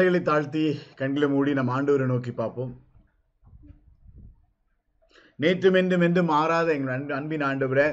[0.00, 0.62] தலைகளை தாழ்த்தி
[0.98, 2.70] கண்களை மூடி நம் ஆண்டவரை நோக்கி பார்ப்போம்.
[5.42, 7.86] நேற்றும் என்றும் என்றும் மாறாத எங்கள் அன்பு அன்பின் ஆண்டவரே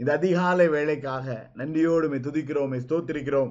[0.00, 3.50] இந்த அதிகாலை வேலைக்காக நன்றியோடு மை துதிக்கிறோம் மை ஸ்தோத்திரிக்கிறோம்.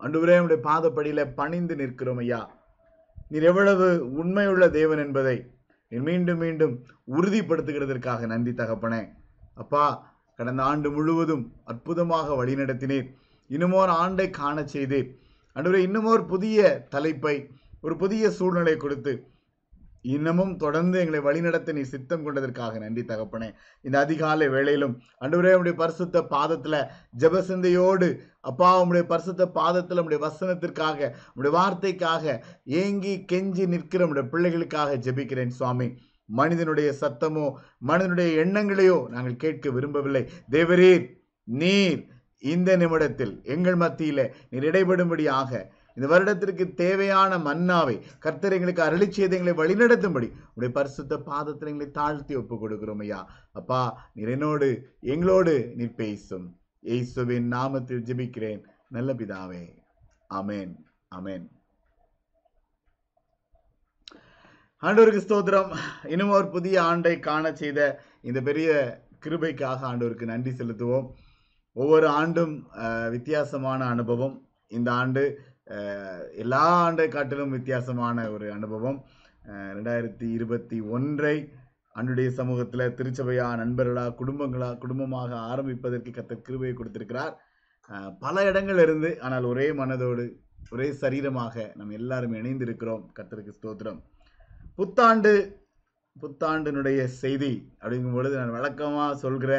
[0.00, 2.40] ஆண்டவரே உடைய பாதப்படியில பணிந்து நிற்கிறோம் ஐயா.
[3.30, 3.88] நீர் எவ்வளவு
[4.20, 5.36] உண்மையுள்ள தேவன் என்பதை
[5.92, 6.74] நீர் மீண்டும் மீண்டும்
[7.16, 9.02] உறுதிப்படுத்துகிறதற்காக நன்றி தகப்பனே.
[9.62, 9.86] அப்பா
[10.38, 13.08] கடந்த ஆண்டு முழுவதும் அற்புதமாக வழிநடத்தினேன்
[13.50, 15.10] இன்னுமோர் ஆண்டை காண செய்தேன்
[15.52, 19.12] அன்றுவரை இன்னுமோர் புதிய தலைப்பை ஒரு புதிய சூழ்நிலை கொடுத்து
[20.02, 23.48] இன்னமும் தொடர்ந்து எங்களை வழிநடத்த நீ சித்தம் கொண்டதற்காக நன்றி தகப்பனே.
[23.80, 26.86] இந்த அதிகாலை வேளையிலும் அன்றுவரே உடைய பரிசுத்த பாதத்தில்
[27.18, 28.08] ஜபசிந்தையோடு
[28.40, 35.88] அப்பா உம்முடைய பரிசுத்த பாதத்தில் உடைய வசனத்திற்காக உடைய வார்த்தைக்காக ஏங்கி கெஞ்சி நிற்கிற உடைய பிள்ளைகளுக்காக ஜெபிக்கிறேன் சுவாமி.
[36.24, 40.28] மனிதனுடைய சத்தமோ மனிதனுடைய எண்ணங்களையோ நாங்கள் கேட்க விரும்பவில்லை.
[40.50, 41.04] தேவரீர்
[41.44, 42.00] நீர்
[42.42, 45.60] இந்த நிமிடத்தில் எங்கள் மத்தியில நீர் இடைபடும்படியாக
[45.96, 47.94] இந்த வருடத்திற்கு தேவையான மன்னாவை
[48.24, 53.20] கர்த்தர் எங்களுக்கு அருளி செய்து எங்களை வழிநடத்தும்படி உடைய பரிசுத்த பாதத்தில் எங்களை தாழ்த்தி ஒப்பு கொடுக்கிறோம் ஐயா.
[53.60, 53.80] அப்பா
[54.16, 54.68] நீர் என்னோடு
[55.14, 56.46] எங்களோடு நீர் பேசும்.
[56.88, 58.60] இயேசுவின் நாமத்தில் ஜெபிக்கிறேன்.
[58.96, 59.64] நல்ல பிதாவே.
[60.40, 60.74] அமேன்
[61.18, 61.46] அமேன்
[64.82, 65.70] ஆண்டவருக்கு ஸ்தோத்திரம்.
[66.12, 67.80] இன்னும் ஒரு புதிய ஆண்டை காண செய்த
[68.28, 68.68] இந்த பெரிய
[69.24, 71.08] கிருபைக்காக ஆண்டவருக்கு நன்றி செலுத்துவோம்.
[71.80, 72.54] ஒவ்வொரு ஆண்டும்
[73.14, 74.36] வித்தியாசமான அனுபவம்.
[74.76, 75.22] இந்த ஆண்டு
[76.42, 78.98] எல்லா ஆண்டை காட்டிலும் வித்தியாசமான ஒரு அனுபவம்.
[79.76, 81.36] ரெண்டாயிரத்தி இருபத்தி ஒன்றை
[82.00, 87.34] அன்றைய சமூகத்தில் திருச்சபையா நண்பர்களா குடும்பங்களா குடும்பமாக ஆரம்பிப்பதற்கு கத்த கிருபையை கொடுத்திருக்கிறார்.
[88.24, 90.24] பல இடங்கள் இருந்து ஆனால் ஒரே மனதோடு
[90.74, 93.04] ஒரே சரீரமாக நம்ம எல்லாரும் இணைந்திருக்கிறோம்.
[93.18, 94.00] கத்தருக்கு ஸ்தோத்திரம்.
[94.78, 95.32] புத்தாண்டு
[96.22, 99.52] புத்தாண்டினுடைய செய்தி அப்படிங்கும் பொழுது நான் வழக்கமாக சொல்கிற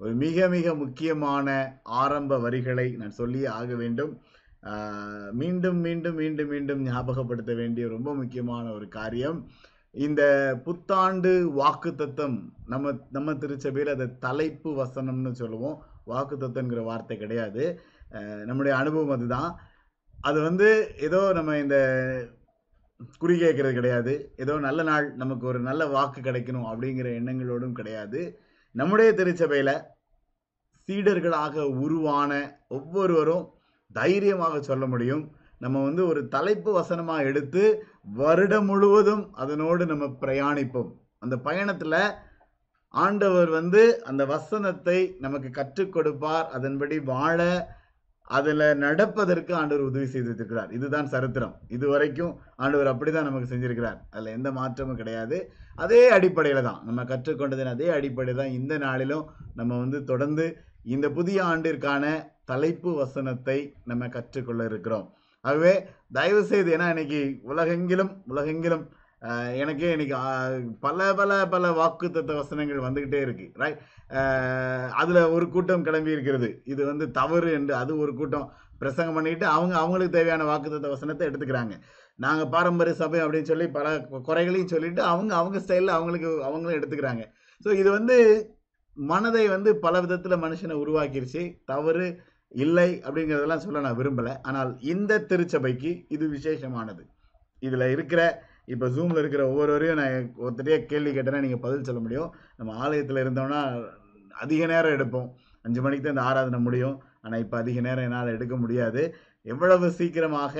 [0.00, 1.48] ஒரு மிக மிக முக்கியமான
[2.02, 4.12] ஆரம்ப வரிகளை நான் சொல்லியே ஆக வேண்டும்.
[5.40, 9.38] மீண்டும் மீண்டும் மீண்டும் மீண்டும் ஞாபகப்படுத்த வேண்டிய ரொம்ப முக்கியமான ஒரு காரியம்.
[9.94, 10.22] இந்த
[10.64, 12.36] புத்தாண்டு வாக்கு தத்தம்
[12.72, 15.76] நம்ம நம்ம திருச்சபையில் அதை தலைப்பு வசனம்னு சொல்லுவோம்.
[16.12, 17.64] வாக்கு தத்தங்கிற வார்த்தை கிடையாது.
[18.48, 19.50] நம்முடைய அனுபவம் அதுதான்.
[20.18, 20.68] அது வந்து
[21.06, 21.76] ஏதோ நம்ம இந்த
[23.22, 24.12] குறி கேட்கறது கிடையாது.
[24.36, 28.20] ஏதோ நல்ல நாள் நமக்கு ஒரு நல்ல வாக்கு கிடைக்கணும் அப்படிங்கிற எண்ணங்களோடும் கிடையாது.
[28.78, 29.74] நம்முடைய திருச்சபையில்
[30.86, 31.54] சீடர்களாக
[31.84, 32.32] உருவான
[32.68, 33.44] ஒவ்வொருவரும்
[33.98, 35.22] தைரியமாக சொல்ல முடியும்.
[35.64, 37.62] நம்ம வந்து ஒரு தலைப்பு வசனமாக எடுத்து
[38.20, 40.90] வருடம் முழுவதும் அதனோடு நம்ம பிரயாணிப்போம்.
[41.18, 42.00] அந்த பயணத்தில்
[42.94, 46.46] ஆண்டவர் வந்து அந்த வசனத்தை நமக்கு கற்றுக் கொடுப்பார்.
[46.56, 47.38] அதன்படி வாழ
[48.30, 50.70] அதுல நடப்பதற்கு ஆண்டவர் உதவி செய்திருக்கிறார்.
[50.76, 51.54] இதுதான் சரித்திரம்.
[51.68, 53.98] இது வரைக்கும் ஆண்டவர் அப்படிதான் நமக்கு செஞ்சிருக்கிறார்.
[54.10, 55.38] அதுல எந்த மாற்றமும் கிடையாது.
[55.76, 60.46] அதே அடிப்படையில தான் நம்ம கற்றுக்கொண்டதின் அதே அடிப்படையில் தான் இந்த நாளிலும் நம்ம வந்து தொடர்ந்து
[60.94, 62.04] இந்த புதிய ஆண்டிற்கான
[62.44, 65.06] தலைப்பு வசனத்தை நம்ம கற்றுக்கொள்ள இருக்கிறோம்.
[65.44, 65.72] ஆகவே
[66.12, 67.20] தயவு செய்து ஏன்னா இன்னைக்கு
[67.52, 68.84] உலகெங்கிலும் உலகெங்கிலும்
[69.62, 70.16] எனக்கே இன்னைக்கு
[70.84, 73.78] பல பல பல பல வாக்குத்தத்த வசனங்கள் வந்துக்கிட்டே இருக்கு ரைட்
[75.00, 76.48] அதில் ஒரு கூட்டம் கிளம்பி இருக்கிறது.
[76.72, 78.46] இது வந்து தவறு என்று அது ஒரு கூட்டம்
[78.82, 81.74] பிரசங்கம் பண்ணிட்டு அவங்க அவங்களுக்கு தேவையான வாக்குத்தத்த வசனத்தை எடுத்துக்கிறாங்க.
[82.24, 83.96] நாங்கள் பாரம்பரிய சபை அப்படின்னு சொல்லி பல
[84.28, 87.24] குறைகளையும் சொல்லிட்டு அவங்க அவங்க ஸ்டைலில் அவங்களுக்கு அவங்களும் எடுத்துக்கிறாங்க.
[87.64, 88.16] ஸோ இது வந்து
[88.96, 91.42] மனதை வந்து பல விதத்தில் மனுஷனை உருவாக்கிருச்சு.
[91.72, 92.06] தவறு
[92.54, 94.34] இல்லை அப்படிங்கிறதெல்லாம் சொல்ல நான் விரும்பலை.
[94.48, 97.02] ஆனால் இந்த திருச்சபைக்கு இது விசேஷமானது.
[97.62, 98.22] இதில் இருக்கிற
[98.68, 102.30] இப்போ ஜூமில் இருக்கிற ஒவ்வொருவரையும் நான் ஒருத்தரையே கேள்வி கேட்டேன்னா நீங்கள் பதில் சொல்ல முடியும்.
[102.58, 103.60] நம்ம ஆலயத்தில் இருந்தோம்னா
[104.44, 105.28] அதிக நேரம் எடுப்போம்.
[105.64, 106.96] அஞ்சு மணிக்கு தான் இந்த ஆராதனை முடியும்.
[107.24, 109.02] ஆனால் இப்போ அதிக நேரம் என்னால் எடுக்க முடியாது.
[109.46, 110.54] எவ்வளவு சீக்கிரமாக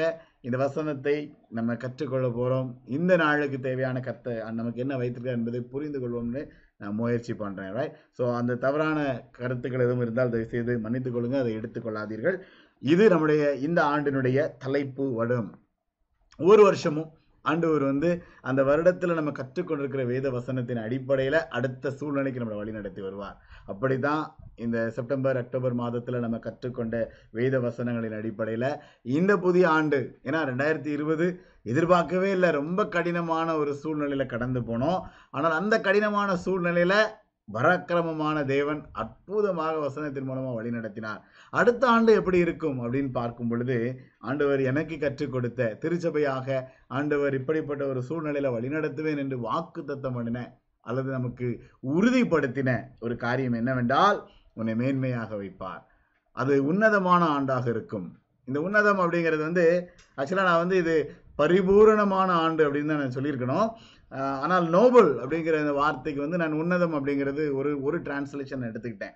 [0.46, 1.14] இந்த வசனத்தை
[1.58, 6.42] நம்ம கற்றுக்கொள்ள போகிறோம் இந்த நாளுக்கு தேவையான கத்தை நமக்கு என்ன வைத்திருக்கா என்பதை புரிந்து கொள்வோம்னு
[6.82, 8.98] நான் முயற்சி பண்ணுறேன் ரைட் ஸோ அந்த தவறான
[9.38, 12.36] கருத்துக்கள் எதுவும் இருந்தால் தயவு செய்து மன்னித்துக் கொள்ளுங்கள் அதை எடுத்துக்கொள்ளாதீர்கள்.
[12.82, 15.50] இது நம்முடைய இந்த ஆண்டினுடைய தலைப்பு வடும்
[16.40, 17.10] ஒவ்வொரு வருஷமும்
[17.50, 18.10] ஆண்டவர் வந்து
[18.50, 23.36] அந்த வருடத்தில் நம்ம கற்றுக்கொண்டிருக்கிற வேத வசனத்தின் அடிப்படையில் அடுத்த சூழ்நிலைக்கு நம்மளை வழி நடத்தி வருவார்.
[23.70, 24.22] அப்படிதான்
[24.64, 26.96] இந்த செப்டம்பர் அக்டோபர் மாதத்தில் நம்ம கற்றுக்கொண்ட
[27.38, 28.70] வேத வசனங்களின் அடிப்படையில்
[29.18, 31.26] இந்த புதிய ஆண்டு ஏன்னா ரெண்டாயிரத்தி இருபது
[31.72, 32.50] எதிர்பார்க்கவே இல்லை.
[32.60, 35.00] ரொம்ப கடினமான ஒரு சூழ்நிலையில் கடந்து போனோம்.
[35.36, 36.98] ஆனால் அந்த கடினமான சூழ்நிலையில்
[37.54, 41.20] பராக்கிரமமான தேவன் அற்புதமாக வசனத்தின் மூலமாக வழி நடத்தினார்.
[41.58, 43.76] அடுத்த ஆண்டு எப்படி இருக்கும் அப்படின்னு பார்க்கும் பொழுது
[44.28, 46.58] ஆண்டவர் எனக்கு கற்றுக் கொடுத்த திருச்சபையாக
[46.98, 50.40] ஆண்டவர் இப்படிப்பட்ட ஒரு சூழ்நிலையில வழிநடத்துவேன் என்று வாக்கு தத்தம் பண்ணின
[50.88, 51.46] அல்லது நமக்கு
[51.94, 52.70] உறுதிப்படுத்தின
[53.04, 54.18] ஒரு காரியம் என்னவென்றால்
[54.58, 55.82] உன்னை மேன்மையாக வைப்பார்.
[56.36, 58.06] அது உன்னதமான ஆண்டாக இருக்கும்.
[58.48, 59.64] இந்த உன்னதம் அப்படிங்கிறது வந்து
[60.18, 60.94] ஆக்சுவலாக நான் வந்து இது
[61.40, 63.68] பரிபூரணமான ஆண்டு அப்படின்னு தான் நான் சொல்லியிருக்கணும்.
[64.44, 69.14] ஆனால் நோபல் அப்படிங்கிற இந்த வார்த்தைக்கு வந்து நான் உன்னதம் அப்படிங்கிறது ஒரு ஒரு டிரான்ஸ்லேஷன் எடுத்துக்கிட்டேன்.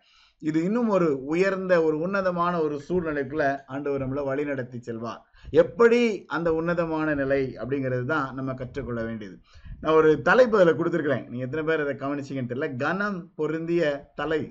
[0.48, 5.20] இது இன்னும் ஒரு உயர்ந்த ஒரு உன்னதமான ஒரு சூழ்நிலைக்குள்ள ஆண்டவர் நம்மளை வழி நடத்தி செல்வார்.
[5.62, 6.00] எப்படி
[6.36, 9.36] அந்த உன்னதமான நிலை அப்படிங்கிறது தான் நம்ம கற்றுக்கொள்ள வேண்டியது.
[9.82, 11.26] நான் ஒரு தலைப்பு அதில் கொடுத்துருக்குறேன்.
[11.28, 12.68] நீங்கள் எத்தனை பேர் அதை கவனிச்சிங்கன்னு தெரியல.
[12.84, 13.84] கனம் பொருந்திய
[14.20, 14.42] தலை.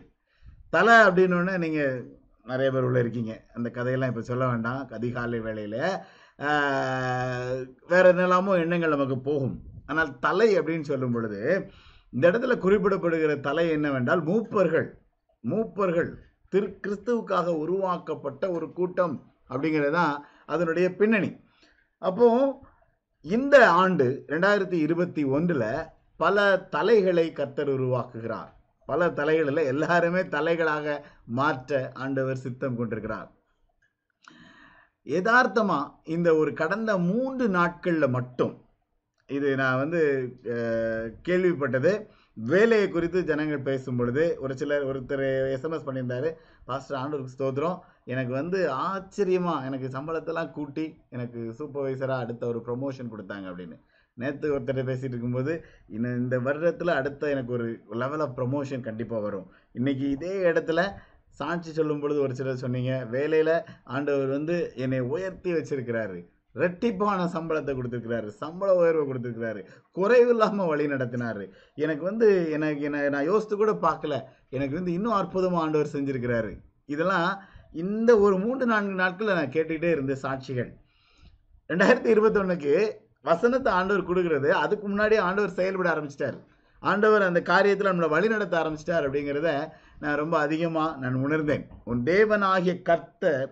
[0.76, 1.98] தலை அப்படின்னு நீங்கள்
[2.52, 3.34] நிறைய பேர் உள்ள இருக்கீங்க.
[3.56, 4.82] அந்த கதையெல்லாம் இப்போ சொல்ல வேண்டாம்.
[5.00, 5.82] அதிகாலை வேலையில்
[7.92, 9.56] வேற என்னெல்லாமோ எண்ணங்கள் நமக்கு போகும்.
[9.90, 11.42] ஆனால் தலை அப்படின்னு சொல்லும் பொழுது
[12.14, 14.88] இந்த இடத்துல குறிப்பிடப்படுகிற தலை என்னவென்றால் மூப்பர்கள்.
[15.44, 16.10] மூப்பர்கள்
[16.54, 19.16] திரு கிறிஸ்துவுக்காக உருவாக்கப்பட்ட ஒரு கூட்டம்
[19.50, 20.14] அப்படிங்கிறது தான்
[20.54, 21.32] அதனுடைய பின்னணி.
[22.02, 22.28] அப்போ
[23.22, 25.68] இந்த ஆண்டு ரெண்டாயிரத்தி இருபத்தி ஒன்றில்
[26.20, 26.38] பல
[26.76, 28.50] தலைகளை கத்தர் உருவாக்குகிறார்.
[28.88, 30.96] பல தலைகளில் எல்லாருமே தலைகளாக
[31.40, 33.30] மாற்ற ஆண்டவர் சித்தம் கொண்டிருக்கிறார்.
[35.08, 38.56] யதார்த்தமாக இந்த ஒரு கடந்த மூன்று நாட்களில் மட்டும்
[39.38, 40.02] இது நான் வந்து
[41.28, 41.92] கேள்விப்பட்டது.
[42.52, 45.24] வேலையை குறித்து ஜனங்கள் பேசும் பொழுது ஒரு சிலர் ஒருத்தர்
[45.56, 46.30] எஸ்எம்எஸ் பண்ணியிருந்தாரு
[46.70, 47.78] பாஸ்டர் ஆண்டூருக்கு ஸ்தோத்திரம்.
[48.14, 50.86] எனக்கு வந்து ஆச்சரியமா எனக்கு சம்பளத்தெல்லாம் கூட்டி
[51.16, 53.78] எனக்கு சூப்பர்வைசராக அடுத்த ஒரு ப்ரொமோஷன் கொடுத்தாங்க அப்படின்னு.
[54.22, 55.54] நேற்று ஒருத்தர் பேசிட்டு இருக்கும்போது
[55.96, 57.68] இன்னும் இந்த வருடத்தில் அடுத்த எனக்கு ஒரு
[58.02, 59.46] லெவல் ஆஃப் ப்ரொமோஷன் கண்டிப்பாக வரும்.
[59.80, 60.82] இன்னைக்கு இதே இடத்துல
[61.40, 63.56] சாட்சி சொல்லும் பொழுது ஒரு சிலர் சொன்னீங்க வேலையில்
[63.96, 66.20] ஆண்டவர் வந்து என்னை உயர்த்தி வச்சிருக்கிறாரு.
[66.62, 68.30] ரெட்டிப்பான சம்பளத்தை கொடுத்துருக்கிறாரு.
[68.42, 69.62] சம்பள உயர்வை கொடுத்துருக்கிறாரு.
[69.98, 71.46] குறைவு இல்லாமல் வழி நடத்தினாரு.
[71.86, 72.28] எனக்கு வந்து
[72.58, 74.18] எனக்கு என்ன நான் யோசித்து கூட பார்க்கல.
[74.58, 76.52] எனக்கு வந்து இன்னும் அற்புதமாக ஆண்டவர் செஞ்சுருக்கிறாரு.
[76.96, 77.30] இதெல்லாம்
[77.84, 80.70] இந்த ஒரு மூன்று நான்கு நாட்களில் நான் கேட்டுக்கிட்டே இருந்த சாட்சிகள்.
[81.70, 82.74] ரெண்டாயிரத்தி இருபத்தொன்னுக்கு
[83.30, 84.50] வசனத்தை ஆண்டவர் கொடுக்கறது.
[84.64, 86.38] அதுக்கு முன்னாடி ஆண்டவர் செயல்பட ஆரம்பிச்சிட்டார்.
[86.84, 89.50] ஆண்டவர் அந்த காரியத்தில் நம்மளை வழி நடத்த ஆரம்பிச்சிட்டார் அப்படிங்கிறத
[90.04, 91.66] நான் ரொம்ப அதிகமாக நான் உணர்ந்தேன்.
[91.90, 93.50] உன் தேவனாகிய கர்த்தர்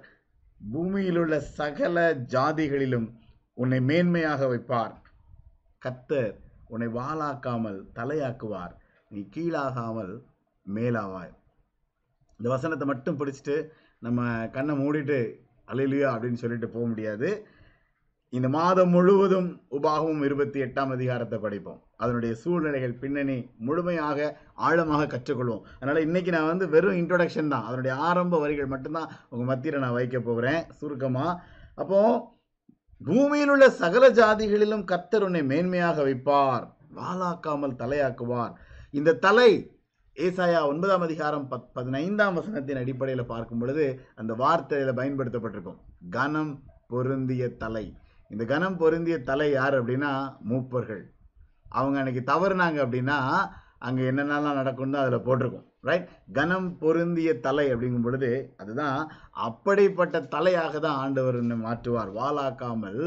[0.72, 3.14] பூமியில் உள்ள சகல ஜாதிகளிலும்
[3.54, 4.94] உன்னை மேன்மையாக வைப்பார்.
[5.86, 6.34] கத்தர்
[6.68, 8.74] உன்னை வாளாக்காமல் தலையாக்குவார்.
[9.10, 10.24] நீ கீழாகாமல்
[10.74, 11.34] மேலாவாய்.
[12.38, 13.70] இந்த வசனத்தை மட்டும் பிடிச்சிட்டு
[14.00, 15.34] நம்ம கண்ணை மூடிட்டு
[15.68, 17.48] அலையிலையா அப்படின்னு சொல்லிட்டு போக முடியாது.
[18.30, 21.87] இந்த மாதம் முழுவதும் உபாகமும் இருபத்தி எட்டாம் அதிகாரத்தை படிப்போம்.
[21.98, 24.30] அதனுடைய சூழ்நிலைகள் பின்னணி முழுமையாக
[24.68, 25.64] ஆழமாக கற்றுக்கொள்வோம்.
[25.80, 27.68] அதனால் இன்னைக்கு நான் வந்து வெறும் இன்ட்ரொடக்ஷன் தான்.
[27.68, 30.62] அதனுடைய ஆரம்ப வரிகள் மட்டும்தான் உங்கள் மத்தியில் நான் வைக்க போகிறேன்.
[30.80, 31.40] சுருக்கமாக
[31.82, 32.00] அப்போ
[33.08, 36.64] பூமியில் உள்ள சகல ஜாதிகளிலும் கர்த்தர் உன்னை மேன்மையாக வைப்பார்.
[36.98, 38.54] வாளாக்காமல் தலையாக்குவார்.
[39.00, 39.50] இந்த தலை
[40.18, 43.86] ஏசாயா ஒன்பதாம் அதிகாரம் பத் பதினைந்தாம் வசனத்தின் அடிப்படையில் பார்க்கும் பொழுது
[44.16, 45.80] அந்த வார்த்தையில் பயன்படுத்தப்பட்டிருக்கும்.
[46.10, 46.54] கனம்
[46.92, 47.86] பொருந்திய தலை.
[48.34, 50.12] இந்த கனம் பொருந்திய தலை யார் அப்படின்னா
[50.50, 51.04] மூப்பர்கள்.
[51.70, 53.18] அவங்க அன்னைக்கு தவறுனாங்க அப்படின்னா
[53.88, 55.66] அங்கே என்னென்னலாம் நடக்கும்னு அதில் போட்டிருக்கும்.
[55.88, 58.30] ரைட் கனம் பொருந்திய தலை அப்படிங்கும் பொழுது
[58.62, 59.00] அதுதான்
[59.48, 62.12] அப்படிப்பட்ட தலையாக தான் ஆண்டவர் மாற்றுவார்.
[62.20, 63.02] வாளாக்காமல்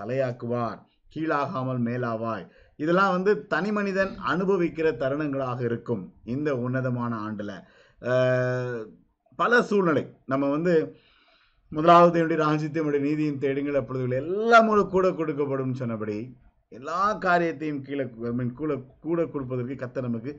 [0.00, 0.80] தலையாக்குவார்
[1.14, 2.44] கீழாகாமல் மேலாவாய்.
[2.78, 6.04] இதெல்லாம் வந்து தனி மனிதன் அனுபவிக்கிற தருணங்களாக இருக்கும்
[6.34, 7.56] இந்த உன்னதமான ஆண்டில்.
[9.38, 10.04] பல சூழ்நிலை.
[10.32, 10.74] நம்ம வந்து
[11.72, 16.16] முதலாவது என்னுடைய ராஜ்யத்தையும் நீதியின் தேடுங்கள் அப்பொழுது எல்லாம் கூட கொடுக்கப்படும் சொன்னபடி
[16.78, 18.04] எல்லா காரியத்தையும் கீழே
[18.60, 18.72] கூட
[19.06, 20.32] கூட கொடுப்பதற்கு கத்த நமக்கு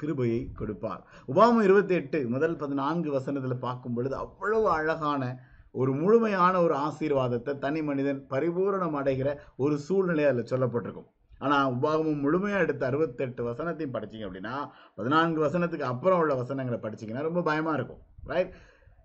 [0.00, 1.02] கிருபையை கொடுப்பார்.
[1.32, 5.22] உபாமம் இருபத்தி எட்டு முதல் பதினான்கு வசனத்தில் பார்க்கும் பொழுது அவ்வளவு அழகான
[5.80, 9.28] ஒரு முழுமையான ஒரு ஆசீர்வாதத்தை தனி மனிதன் பரிபூரணம் அடைகிற
[9.64, 11.08] ஒரு சூழ்நிலை அதில் சொல்லப்பட்டிருக்கும்.
[11.44, 14.54] ஆனால் உபாகமும் முழுமையாக எடுத்த அறுபத்தெட்டு வசனத்தையும் படிச்சீங்க அப்படின்னா
[14.98, 18.52] பதினான்கு வசனத்துக்கு அப்புறம் உள்ள வசனங்களை படிச்சிங்கன்னா ரொம்ப பயமாக இருக்கும் ரைட்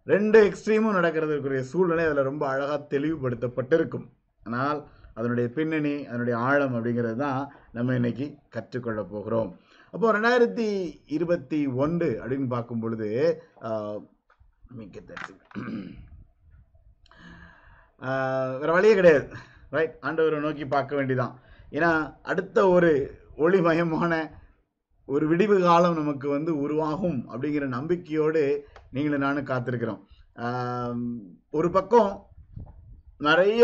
[0.08, 4.08] ரெண்டு எக்ஸ்ட்ரீமும் நடக்கிறதுக்குரிய சூழ்நிலை அதில் ரொம்ப அழகாக தெளிவுபடுத்தப்பட்டிருக்கும்.
[4.42, 4.80] ஆனால்
[5.18, 7.42] அதனுடைய பின்னணி அதனுடைய ஆழம் அப்படிங்கிறது தான்
[7.78, 9.50] நம்ம இன்னைக்கு கற்றுக்கொள்ள போகிறோம்.
[9.94, 10.68] அப்போ ரெண்டாயிரத்தி
[11.16, 13.10] இருபத்தி ஒன்று அப்படின்னு பார்க்கும் பொழுது
[14.78, 15.00] மிக்க
[18.62, 19.26] வேற வழியே கிடையாது.
[19.76, 21.36] ரைட் ஆண்டவரை நோக்கி பார்க்க வேண்டிதான்.
[21.78, 21.92] ஏன்னா
[22.32, 22.90] அடுத்த ஒரு
[23.44, 24.14] ஒளிமயமான
[25.14, 28.42] ஒரு விடிவு காலம் நமக்கு வந்து உருவாகும் அப்படிங்கிற நம்பிக்கையோடு
[28.96, 30.02] நீங்களும் நானும் காத்திருக்கிறோம்.
[31.58, 32.12] ஒரு பக்கம்
[33.26, 33.64] நிறைய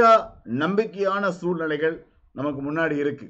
[0.62, 1.96] நம்பிக்கையான சூழ்நிலைகள்
[2.32, 3.28] நமக்கு முன்னாடி இருக்கு.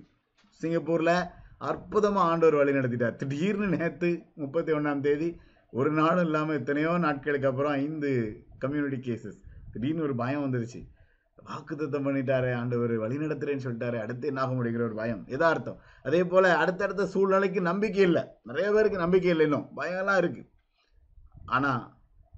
[0.61, 1.11] சிங்கப்பூர்ல
[1.59, 3.15] அற்புதமா ஆண்டவர் வழி நடத்திட்டார்.
[3.15, 5.29] திடீர்னு நேத்து முப்பத்தி ஒன்றாம் தேதி
[5.71, 8.09] ஒரு நாளும் இல்லாமல் எத்தனையோ நாட்களுக்கு அப்புறம் ஐந்து
[8.57, 9.39] கம்யூனிட்டி கேசஸ்
[9.71, 10.81] திடீர்னு ஒரு பயம் வந்துருச்சு.
[11.49, 15.23] வாக்குத்தத்தம் பண்ணிட்டாரே ஆண்டவர் வழி நடத்துறேன்னு சொல்லிட்டாரு அடுத்து என்ன ஆக முடியுங்கிற ஒரு பயம்.
[15.27, 15.79] எதார்த்தம்.
[16.03, 18.23] அதே போல அடுத்தடுத்த சூழ்நிலைக்கு நம்பிக்கை இல்லை.
[18.43, 19.69] நிறைய பேருக்கு நம்பிக்கை இல்லை இன்னும்.
[19.77, 20.43] பயம்லாம் இருக்கு.
[21.45, 21.71] ஆனா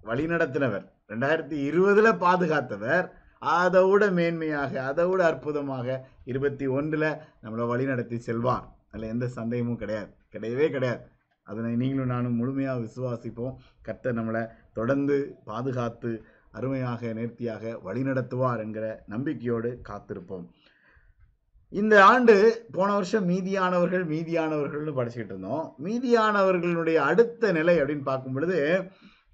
[0.01, 3.07] வழி நடத்தினவர் ரெண்டாயிரத்தி இருபதுல பாதுகாத்தவர்
[3.41, 5.87] அதை விட மேன்மையாக அதை விட அற்புதமாக
[6.25, 7.07] இருபத்தி ஒன்றில்
[7.43, 8.67] நம்மளை வழி நடத்தி செல்வார்.
[8.91, 10.11] அதில் எந்த சந்தேகமும் கிடையாது.
[10.33, 11.01] கிடையவே கிடையாது.
[11.43, 13.55] அதனை நீங்களும் நானும் முழுமையாக விசுவாசிப்போம்.
[13.81, 14.43] கர்த்தர் நம்மளை
[14.73, 16.11] தொடர்ந்து பாதுகாத்து
[16.51, 20.45] அருமையாக நேர்த்தியாக வழிநடத்துவார் என்கிற நம்பிக்கையோடு காத்திருப்போம்.
[21.69, 22.35] இந்த ஆண்டு
[22.71, 25.75] போன வருஷம் மீதியானவர்கள் மீதியானவர்கள்னு படிச்சுக்கிட்டு இருந்தோம்.
[25.85, 28.59] மீதியானவர்களுடைய அடுத்த நிலை அப்படின்னு பார்க்கும் பொழுது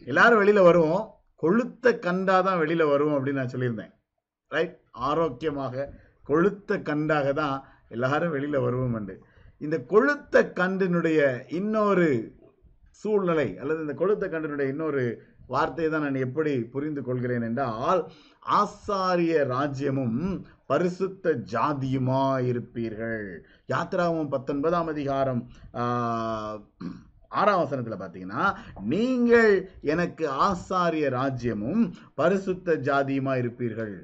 [0.08, 1.04] எல்லாரும் வெளியில வருவோம்.
[1.44, 3.94] கொளுத்த கண்டா தான் வெளியில வருவோம் அப்படின்னு நான் சொல்லியிருந்தேன்.
[4.56, 4.75] ரைட்
[5.10, 5.88] ஆரோக்கியமாக
[6.27, 7.58] கொழுத்த கண்டாக தான்
[7.96, 9.16] எல்லாரும் வெளியில் வருவோம் உண்டு
[9.62, 11.20] இந்த கொழுத்த கண்டினுடைய
[11.60, 12.10] இன்னொரு
[13.01, 15.04] சூழ்நிலை அல்லது இந்த கொழுத்த கண்டினுடைய இன்னொரு
[15.54, 18.01] வார்த்தையை தான் நான் எப்படி புரிந்து கொள்கிறேன் என்றால்
[18.62, 20.20] ஆசாரிய ராஜ்யமும்
[20.72, 23.27] பரிசுத்த ஜாதியுமா இருப்பீர்கள்?
[23.74, 25.42] யாத்ராவும் பத்தொன்பதாம் அதிகாரம்
[27.39, 28.44] ஆறாம் வசனத்தில் பார்த்தீங்கன்னா
[28.94, 29.54] நீங்கள்
[29.94, 31.84] எனக்கு ஆசாரிய ராஜ்யமும்
[32.22, 33.96] பரிசுத்த ஜாதியுமா இருப்பீர்கள்?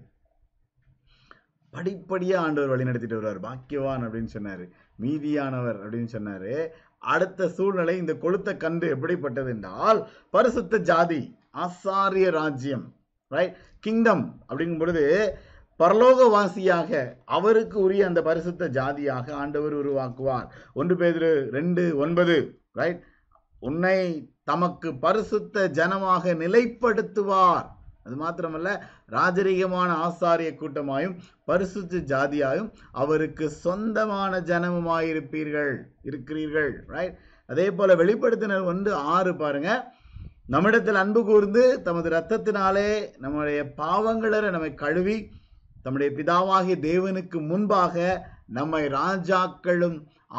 [1.75, 3.43] படிப்படியாக ஆண்டவர் வழி நடத்திட்டு வருவார்.
[3.47, 4.65] பாக்கியவான் அப்படின்னு சொன்னார்.
[5.01, 6.51] மீதியானவர் அப்படின்னு சொன்னார்.
[7.13, 9.99] அடுத்த சூழ்நிலை இந்த கொளுத்த கண்டு எப்படிப்பட்டது என்றால்
[10.29, 11.21] பரிசுத்த ஜாதி
[11.63, 12.85] ஆசாரிய ராஜ்யம்
[13.27, 15.03] ரைட் கிங்டம் அப்படிங்கும் பொழுது
[15.79, 16.91] பரலோகவாசியாக
[17.37, 20.47] அவருக்கு உரிய அந்த பரிசுத்த ஜாதியாக ஆண்டவர் உருவாக்குவார்.
[20.73, 21.23] ஒன்று பேர்
[21.57, 22.35] ரெண்டு ஒன்பது
[22.71, 23.01] ரைட்
[23.59, 23.97] உன்னை
[24.43, 27.67] தமக்கு பரிசுத்த ஜனமாக நிலைப்படுத்துவார்.
[28.05, 28.69] அது மாத்திரமல்ல
[29.15, 31.15] ராஜரீகமான ஆசாரிய கூட்டமாயும்
[31.49, 37.15] பரிசுத்த ஜாதியாயும் அவருக்கு சொந்தமான ஜனமுமாயிருப்பீர்கள் இருக்கிறீர்கள் ரைட்
[37.49, 39.71] அதே போல வெளிப்படுத்தினர் வந்து ஆறு பாருங்க.
[40.45, 45.17] நம்மிடத்தில் அன்பு கூர்ந்து தமது இரத்தத்தினாலே நம்முடைய பாவங்களரை நம்மை கழுவி
[45.85, 47.95] தம்முடைய பிதாவாகிய தேவனுக்கு முன்பாக
[48.57, 49.97] நம்மை ராஜாக்களும்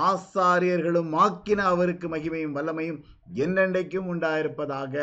[0.08, 3.00] ஆசாரியர்களும் ஆக்கின அவருக்கு மகிமையும் வல்லமையும்
[3.42, 4.94] என்னென்றைக்கும் உண்டாயிருப்பதாக.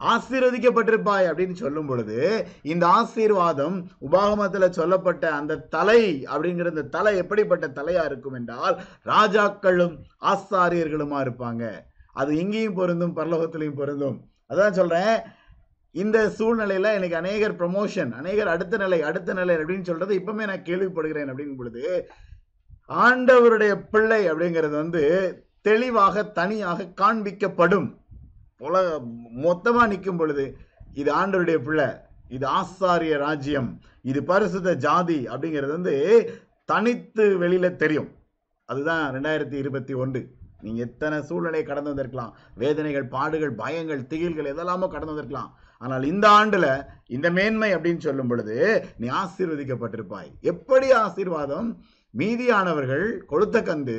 [0.00, 8.04] ஆசீர்வதிக்கப்பட்டிருப்பாய் அப்படின்னு சொல்லும் பொழுது இந்த ஆசீர்வாதம் உபாகமத்தில் சொல்லப்பட்ட அந்த தலை அப்படிங்கிற இந்த தலை எப்படிப்பட்ட தலையா
[8.04, 11.64] இருக்கும் என்றால் ராஜாக்களும் ஆசாரியர்களுமா இருப்பாங்க.
[12.12, 14.30] அது இங்கேயும் பொருந்தும் பரலோகத்திலையும் பொருந்தும்.
[14.48, 15.20] அதான் சொல்றேன்.
[15.90, 21.30] இந்த சூழ்நிலையில எனக்கு அநேகர் ப்ரமோஷன் அநேகர் அடுத்த நிலை அடுத்த நிலை அப்படின்னு சொல்றது இப்பவுமே நான் கேள்விப்படுகிறேன்
[21.30, 22.10] அப்படிங்கும் பொழுது
[22.88, 25.02] ஆண்டவருடைய பிள்ளை அப்படிங்கிறது வந்து
[25.60, 27.99] தெளிவாக தனியாக காண்பிக்கப்படும்.
[28.68, 28.86] உலக
[29.46, 30.44] மொத்தமாக நிற்கும் பொழுது
[31.00, 31.88] இது ஆண்டருடைய பிள்ளை
[32.36, 33.70] இது ஆசாரிய ராஜ்யம்
[34.10, 35.94] இது பரிசுத ஜாதி அப்படிங்கிறது வந்து
[36.70, 38.10] தனித்து வெளியில் தெரியும்.
[38.72, 40.20] அதுதான் ரெண்டாயிரத்தி இருபத்தி ஒன்று.
[40.64, 42.32] நீங்கள் எத்தனை சூழ்நிலையை கடந்து வந்திருக்கலாம்.
[42.62, 45.50] வேதனைகள் பாடுகள் பயங்கள் திகில்கள் எதெல்லாமோ கடந்து வந்திருக்கலாம்.
[45.84, 46.70] ஆனால் இந்த ஆண்டில்
[47.16, 48.56] இந்த மேன்மை அப்படின்னு சொல்லும் பொழுது
[49.02, 50.30] நீ ஆசீர்வதிக்கப்பட்டிருப்பாய்.
[50.52, 51.70] எப்படி ஆசீர்வாதம்?
[52.18, 53.96] மீதியானவர்கள் கொளுத்த கண்டு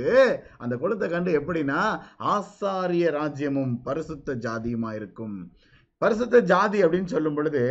[0.58, 1.82] அந்த கொளுத்த கண்டு எப்படின்னா
[2.20, 5.52] ஆசாரிய ராஜ்யமும் பரிசுத்த ஜாதியுமா இருக்கும்
[5.98, 7.62] பரிசுத்த ஜாதி அப்படின்னு சொல்லும் பொழுது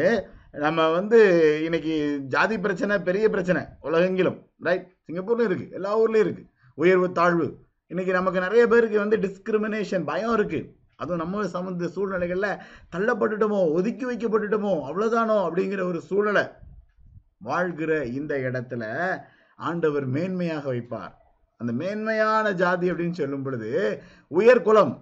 [0.52, 1.18] நம்ம வந்து
[1.64, 6.44] இன்னைக்கு ஜாதி பிரச்சனை பெரிய பிரச்சனை உலகெங்கிலும் ரைட் சிங்கப்பூர்லயும் இருக்கு எல்லா ஊர்லயும் இருக்கு.
[6.74, 7.46] உயர்வு தாழ்வு.
[7.86, 10.60] இன்னைக்கு நமக்கு நிறைய பேருக்கு வந்து டிஸ்கிரிமினேஷன் பயம் இருக்கு.
[10.96, 12.60] அதுவும் நம்ம சமந்த சூழ்நிலைகளில்
[12.96, 16.44] தள்ளப்பட்டுட்டோமோ ஒதுக்கி வைக்கப்பட்டுட்டோமோ அவ்வளோதானோ அப்படிங்கிற ஒரு சூழலை
[17.38, 18.84] வாழ்கிற இந்த இடத்துல
[19.68, 21.14] ஆண்டவர் மேன்மையாக வைப்பார்.
[21.60, 23.70] அந்த மேன்மையான ஜாதி அப்படின்னு சொல்லும் பொழுது
[24.38, 24.94] உயர் குலம்.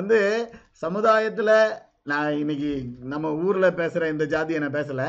[0.00, 0.18] வந்து
[0.84, 1.56] சமுதாயத்தில்
[2.10, 2.72] நான் இன்னைக்கு
[3.12, 5.08] நம்ம ஊரில் பேசுகிற இந்த ஜாதியை நான் பேசலை.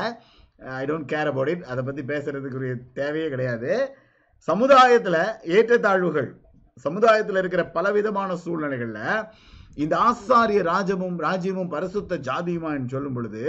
[0.80, 3.72] I don't care about it அதை பற்றி பேசுகிறதுக்குரிய தேவையே கிடையாது.
[4.48, 5.22] சமுதாயத்தில்
[5.56, 6.30] ஏற்றத்தாழ்வுகள்
[6.86, 9.04] சமுதாயத்தில் இருக்கிற பலவிதமான சூழ்நிலைகளில்
[9.84, 13.42] இந்த ஆசாரிய ராஜமும் ராஜ்யமும் பரிசுத்த ஜாதியுமா என்று சொல்லும் பொழுது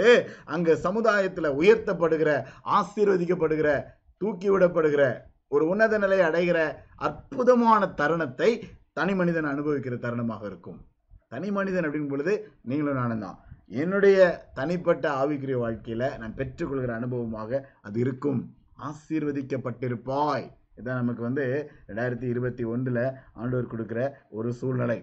[0.54, 2.30] அங்கே சமுதாயத்தில் உயர்த்தப்படுகிற
[2.78, 3.70] ஆசீர்வதிக்கப்படுகிற
[4.18, 5.02] தூக்கி விடப்படுகிற
[5.48, 6.58] ஒரு உன்னத நிலையை அடைகிற
[6.96, 8.50] அற்புதமான தருணத்தை
[8.92, 10.78] தனி மனிதன் அனுபவிக்கிற தருணமாக இருக்கும்.
[11.28, 12.32] தனி மனிதன் அப்படின் பொழுது
[12.62, 13.38] நீங்களும் நானும் தான்.
[13.82, 14.18] என்னுடைய
[14.54, 18.40] தனிப்பட்ட ஆவிக்குரிய வாழ்க்கையில நான் பெற்றுக்கொள்கிற அனுபவமாக அது இருக்கும்.
[18.88, 20.46] ஆசீர்வதிக்கப்பட்டிருப்பாய்.
[20.80, 24.98] இதான் நமக்கு வந்து ரெண்டாயிரத்தி இருபத்தி ஒன்றில் ஆண்டவர் கொடுக்குற ஒரு சூழ்நிலை.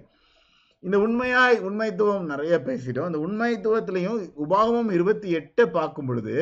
[0.79, 3.09] இந்த உண்மையாய் உண்மைத்துவம் நிறைய பேசிட்டோம்.
[3.11, 6.35] அந்த உண்மைத்துவத்திலையும் உபாகமும் இருபத்தி எட்டை பார்க்கும் பொழுது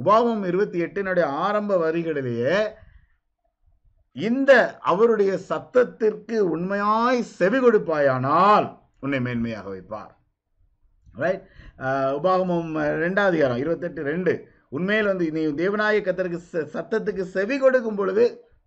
[0.00, 2.56] உபாவம் இருபத்தி எட்டினுடைய ஆரம்ப வரிகளிலேயே
[4.16, 4.52] இந்த
[4.92, 8.66] அவருடைய சத்தத்திற்கு உண்மையாய் செவி கொடுப்பாயானால்
[9.04, 10.12] உன்னை மேன்மையாக வைப்பார்.
[11.22, 11.44] ரைட்
[12.18, 12.72] உபாகமம்
[13.04, 14.32] ரெண்டாவது அதிகாரம் இருபத்தெட்டு ரெண்டு.
[14.76, 16.40] உண்மையில் வந்து நீ தேவநாய கத்தருக்கு
[16.76, 18.24] சத்தத்துக்கு செவி கொடுக்கும் பொழுது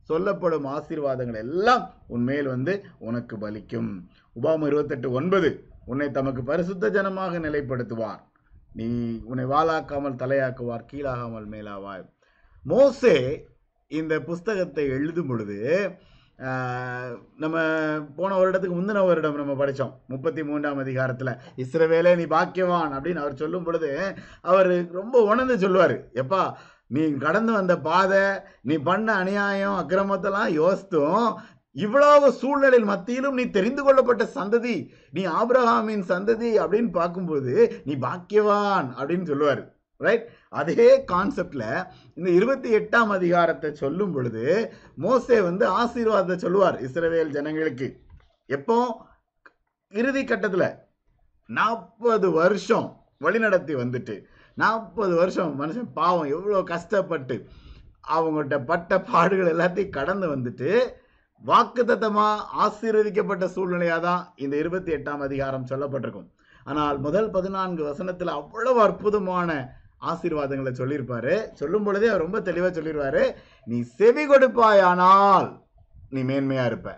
[0.10, 1.84] சொல்லப்படும் ஆசீர்வாதங்கள் எல்லாம்
[2.16, 2.74] உண்மையில் வந்து
[3.08, 3.92] உனக்கு பலிக்கும்.
[4.40, 5.50] உபாமம் இருபத்தெட்டு ஒன்பது.
[5.92, 8.22] உன்னை தமக்கு பரிசுத்த ஜனமாக நிலைப்படுத்துவார்.
[8.78, 8.88] நீ
[9.30, 12.04] உன்னை வாளாக்காமல் தலையாக்குவார் கீழாகாமல் மேலாவாய்.
[12.66, 13.16] மோசே
[13.92, 15.58] இந்த புஸ்தகத்தை எழுதும் பொழுது
[17.44, 17.58] நம்ம
[18.16, 21.32] போன வருடத்துக்கு முந்தின வருடம் நம்ம படித்தோம் முப்பத்தி மூன்றாம் அதிகாரத்தில்
[21.64, 23.92] இஸ்ரவேலே நீ பாக்கியவான் அப்படின்னு அவர் சொல்லும் பொழுது
[24.52, 25.96] அவர் ரொம்ப உணர்ந்து சொல்லுவார்.
[26.24, 26.42] எப்பா
[26.96, 28.24] நீ கடந்து வந்த பாதை
[28.70, 31.30] நீ பண்ண அநியாயம் அக்கிரமத்தெல்லாம் யோசித்தும்
[31.84, 34.76] இவ்வளவு சூழ்நிலையில் மத்தியிலும் நீ தெரிந்து கொள்ளப்பட்ட சந்ததி
[35.12, 37.54] நீ ஆப்ரஹாமின் சந்ததி அப்படின்னு பார்க்கும்போது
[37.86, 39.64] நீ பாக்கியவான் அப்படின்னு சொல்லுவார்.
[40.02, 40.26] ரைட்
[40.62, 41.68] அதே கான்செப்டில்
[42.16, 44.46] இந்த இருபத்தி எட்டாம் அதிகாரத்தை சொல்லும் பொழுது
[44.96, 47.88] மோசே வந்து ஆசீர்வாதத்தை சொல்லுவார் இஸ்ரவேல் ஜனங்களுக்கு.
[48.50, 48.78] எப்போ?
[49.94, 50.70] இறுதி கட்டத்தில்.
[51.50, 52.90] நாற்பது வருஷம்
[53.24, 54.16] வழிநடத்தி வந்துட்டு.
[54.64, 57.36] நாற்பது வருஷம் மனுஷன் பாவம் எவ்வளோ கஷ்டப்பட்டு
[58.16, 60.70] அவங்கள்ட்ட பட்ட பாடுகள் எல்லாத்தையும் கடந்து வந்துட்டு
[61.50, 66.30] வாக்குத்தத்தமாக ஆசீர்வதிக்கப்பட்ட சூழ்நிலையாக தான் இந்த இருபத்தி எட்டாம் அதிகாரம் சொல்லப்பட்டிருக்கும்.
[66.66, 69.50] ஆனால் முதல் பதினான்கு வசனத்தில் அவ்வளவு அற்புதமான
[70.12, 71.36] ஆசீர்வாதங்களை சொல்லியிருப்பாரு.
[71.60, 73.24] சொல்லும் பொழுதே அவர் ரொம்ப தெளிவாக சொல்லிடுவாரு
[73.68, 75.50] நீ செவி கொடுப்பாயானால்
[76.14, 76.90] நீ மேன்மையா இருப்ப.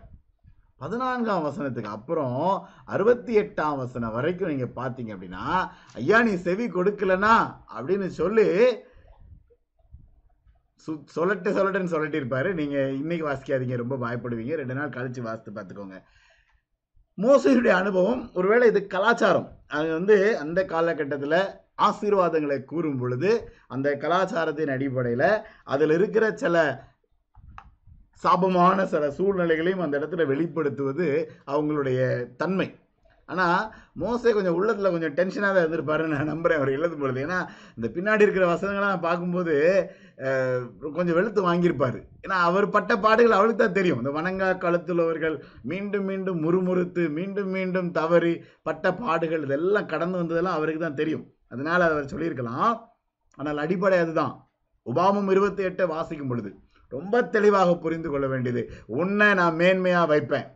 [0.81, 2.41] பதினான்காம் வசனத்துக்கு அப்புறம்
[2.93, 5.45] அறுபத்தி எட்டாம் வசனம் வரைக்கும் நீங்க பார்த்தீங்க அப்படின்னா
[6.01, 7.35] ஐயா நீ செவி கொடுக்கலனா?
[7.75, 8.47] அப்படின்னு சொல்லி
[10.85, 14.53] சொல்லட்டு சொல்லட்டுன்னு சொல்லிட்டு இருப்பாரு நீங்க இன்னைக்கு வாசிக்காதீங்க ரொம்ப பயப்படுவீங்க.
[14.53, 15.97] ரெண்டு நாள் கழிச்சு வாசித்து பார்த்துக்கோங்க.
[17.17, 19.47] மோசையுடைய அனுபவம் ஒருவேளை இது கலாச்சாரம்.
[19.67, 21.39] அது வந்து அந்த காலகட்டத்தில்
[21.81, 25.29] ஆசீர்வாதங்களை கூறும் பொழுது அந்த கலாச்சாரத்தின் அடிப்படையில்
[25.63, 26.85] அதில் இருக்கிற சில
[28.23, 31.07] சாபமான சில சூழ்நிலைகளையும் அந்த இடத்துல வெளிப்படுத்துவது
[31.47, 31.99] அவங்களுடைய
[32.35, 32.75] தன்மை.
[33.31, 33.61] ஆனால்
[34.01, 36.59] மோசே கொஞ்சம் உள்ளத்தில் கொஞ்சம் டென்ஷனாக தான் இருந்திருப்பாருன்னு நான் நம்புறேன்.
[36.59, 37.19] அவர் எழுதும் பொழுது.
[37.25, 37.39] ஏன்னா
[37.77, 39.55] இந்த பின்னாடி இருக்கிற வசனங்கள்லாம் பார்க்கும்போது
[40.97, 41.97] கொஞ்சம் வெளுத்து வாங்கியிருப்பார்.
[42.23, 44.01] ஏன்னா அவர் பட்ட பாடுகள் அவளுக்கு தான் தெரியும்.
[44.03, 45.35] இந்த வணங்கா கழுத்துள்ளவர்கள்
[45.71, 48.33] மீண்டும் மீண்டும் முறுமுறுத்து மீண்டும் மீண்டும் தவறி
[48.69, 51.25] பட்ட பாடுகள் இதெல்லாம் கடந்து வந்ததெல்லாம் அவருக்கு தான் தெரியும்.
[51.53, 52.73] அதனால் அவர் சொல்லியிருக்கலாம்.
[53.39, 54.33] ஆனால் அடிப்படை அதுதான்.
[54.91, 56.51] உபாமம் இருபத்தி எட்டை வாசிக்கும் பொழுது
[56.95, 58.61] ரொம்ப தெளிவாக புரிந்து கொள்ள வேண்டியது.
[58.99, 60.47] உன்னை நான் மேன்மையாக வைப்பேன்.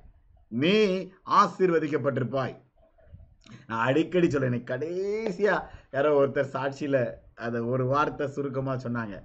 [0.51, 0.75] நீ
[1.41, 2.55] ஆசீர்வதிக்கப்பட்டிருப்பாய்.
[3.67, 5.55] நான் அடிக்கடி சொல்றேன் கடைசியா
[5.91, 6.97] யாரோ ஒருத்தர் சாட்சியில
[7.45, 9.15] அதை ஒரு வார்த்தை சுருக்கமா சொன்னாங்க.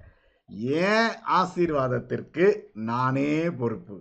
[0.89, 3.97] ஏன் ஆசீர்வாதத்திற்கு நானே பொறுப்பு?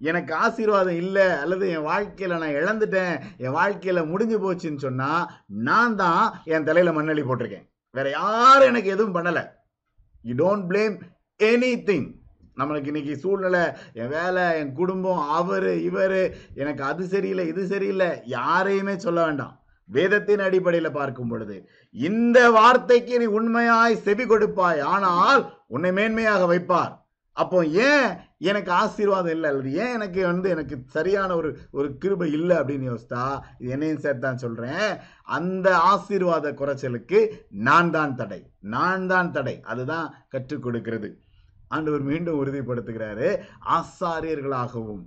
[0.00, 6.24] எனக்கு ஆசீர்வாதம் இல்லை அல்லது என் வாழ்க்கையில் நான் இழந்துட்டேன் என் வாழ்க்கையில் முடிஞ்சு போச்சுன்னு சொன்னால் நான் தான்
[6.44, 7.66] என் தலையில் மண்ணள்ளி போட்டிருக்கேன்.
[7.90, 9.44] வேற யாரும் எனக்கு எதுவும் பண்ணலை.
[10.22, 10.96] You don't blame
[11.40, 12.08] anything
[12.56, 13.62] நம்மளுக்கு இன்னைக்கு சூழ்நிலை
[14.00, 16.18] என் வேலை என் குடும்பம் அவர் இவர்
[16.62, 19.54] எனக்கு அது சரியில்லை இது சரியில்லை யாரையுமே சொல்ல வேண்டாம்.
[19.88, 21.56] வேதத்தின் அடிப்படையில் பார்க்கும் பொழுது
[21.94, 25.42] இந்த வார்த்தைக்கு நீ உண்மையாய் செவி கொடுப்பாய் ஆனால்
[25.74, 26.94] உன்னை மேன்மையாக வைப்பார்.
[27.36, 28.08] அப்போ ஏன்
[28.50, 29.48] எனக்கு ஆசீர்வாதம் இல்லை?
[29.50, 33.24] அல்லது ஏன் எனக்கு வந்து எனக்கு சரியான ஒரு ஒரு கிருபை இல்லை அப்படின்னு யோசித்தா
[33.60, 34.88] இது என்னையும் சேர்த்து தான் சொல்கிறேன்
[35.38, 37.20] அந்த ஆசீர்வாத குறைச்சலுக்கு
[37.68, 38.40] நான் தான் தடை
[38.74, 39.56] நான் தான் தடை.
[39.72, 41.10] அதுதான் கற்றுக் கொடுக்கிறது.
[41.68, 43.28] ஆண்டவர் மீண்டும் உறுதிப்படுத்துகிறாரு.
[43.78, 45.04] ஆசாரியர்களாகவும்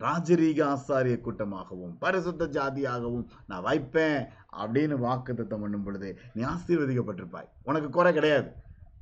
[0.00, 4.20] ராஜரீக ஆசாரிய கூட்டமாகவும் பரிசுத்த ஜாதியாகவும் நான் வைப்பேன்
[4.62, 7.48] அப்படின்னு வாக்குத்தத்தம் பண்ணும் பொழுது நீ ஆசீர்வதிக்கப்பட்டிருப்பாய்.
[7.62, 8.50] உனக்கு குறை கிடையாது.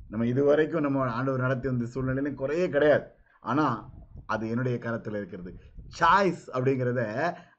[0.07, 3.07] நம்ம இதுவரைக்கும் நம்ம ஆண்டவர் நடத்தி வந்த சூழ்நிலையிலும் குறையே கிடையாது.
[3.39, 3.89] ஆனால்
[4.25, 5.51] அது என்னுடைய கரத்தில் இருக்கிறது.
[5.99, 7.01] சாய்ஸ் அப்படிங்கிறத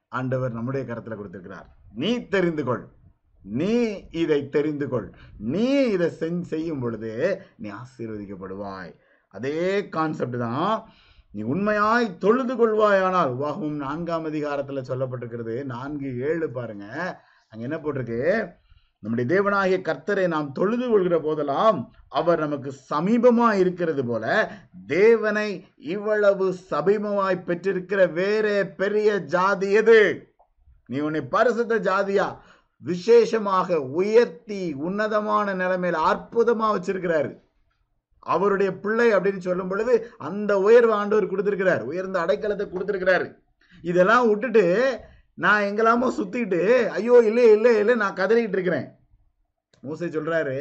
[0.08, 1.68] ஆண்டவர் நம்முடைய கரத்தில் கொடுத்திருக்கிறார்.
[1.94, 2.84] நீ தெரிந்து கொள்.
[3.42, 3.74] நீ
[4.10, 5.14] இதை தெரிந்து கொள்.
[5.36, 8.92] நீ இதை செஞ் செய்யும் பொழுது நீ ஆசீர்வதிக்கப்படுவாய்.
[9.30, 10.88] அதே கான்செப்ட் தான்.
[11.32, 15.64] நீ உண்மையாய் தொழுது கொள்வாயானால் உபாகமும் நான்காம் அதிகாரத்துல சொல்லப்பட்டிருக்கிறது.
[15.64, 16.84] நான்கு ஏழு பாருங்க.
[17.48, 18.48] அங்க என்ன போட்டிருக்கு?
[18.98, 24.50] நம்முடைய தேவனாகிய கர்த்தரை நாம் தொழுது கொள்கிற போதெல்லாம் அவர் நமக்கு சமீபமா இருக்கிறது போல
[24.86, 30.28] தேவனை இவ்வளவு சமீபமாய் பெற்றிருக்கிற வேற பெரிய ஜாதி எது?
[30.86, 32.36] நீ உன்னை பரிசுத்த ஜாதியா?
[32.78, 37.32] விசேஷமாக உயர்த்தி உன்னதமான நிலைமையில அற்புதமா வச்சிருக்கிறாரு.
[38.26, 41.82] அவருடைய பிள்ளை அப்படின்னு சொல்லும் பொழுது அந்த உயர்வு ஆண்டவர் கொடுத்துருக்கிறார்.
[41.82, 43.26] உயர்ந்த அடைக்கலத்தை கொடுத்துருக்கிறாரு.
[43.84, 44.64] இதெல்லாம் விட்டுட்டு
[45.38, 46.60] நான் எங்கெல்லாமோ சுத்திட்டு
[46.96, 48.88] ஐயோ இல்லை இல்லை இல்லை நான் கதறிக்கிட்டு இருக்கிறேன்.
[49.82, 50.56] மூசை சொல்றாரு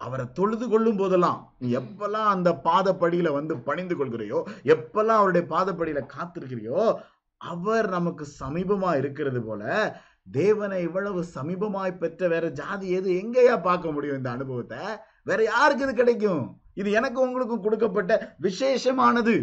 [0.00, 6.80] அவரை தொழுது கொள்ளும் போதெல்லாம் நீ எப்பெல்லாம் அந்த பாதப்படியில வந்து பணிந்து கொள்கிறையோ எப்பெல்லாம் அவருடைய பாதப்படியில காத்திருக்கிறியோ
[7.40, 9.62] அவர் நமக்கு சமீபமா இருக்கிறது போல
[10.32, 13.08] தேவனை இவ்வளவு சமீபமாய் பெற்ற வேற ஜாதி எது?
[13.22, 14.82] எங்கேயா பார்க்க முடியும் இந்த அனுபவத்தை?
[15.22, 16.56] வேற யாருக்கு இது கிடைக்கும்?
[16.74, 19.34] இது எனக்கு உங்களுக்கும் கொடுக்கப்பட்ட விசேஷமானது.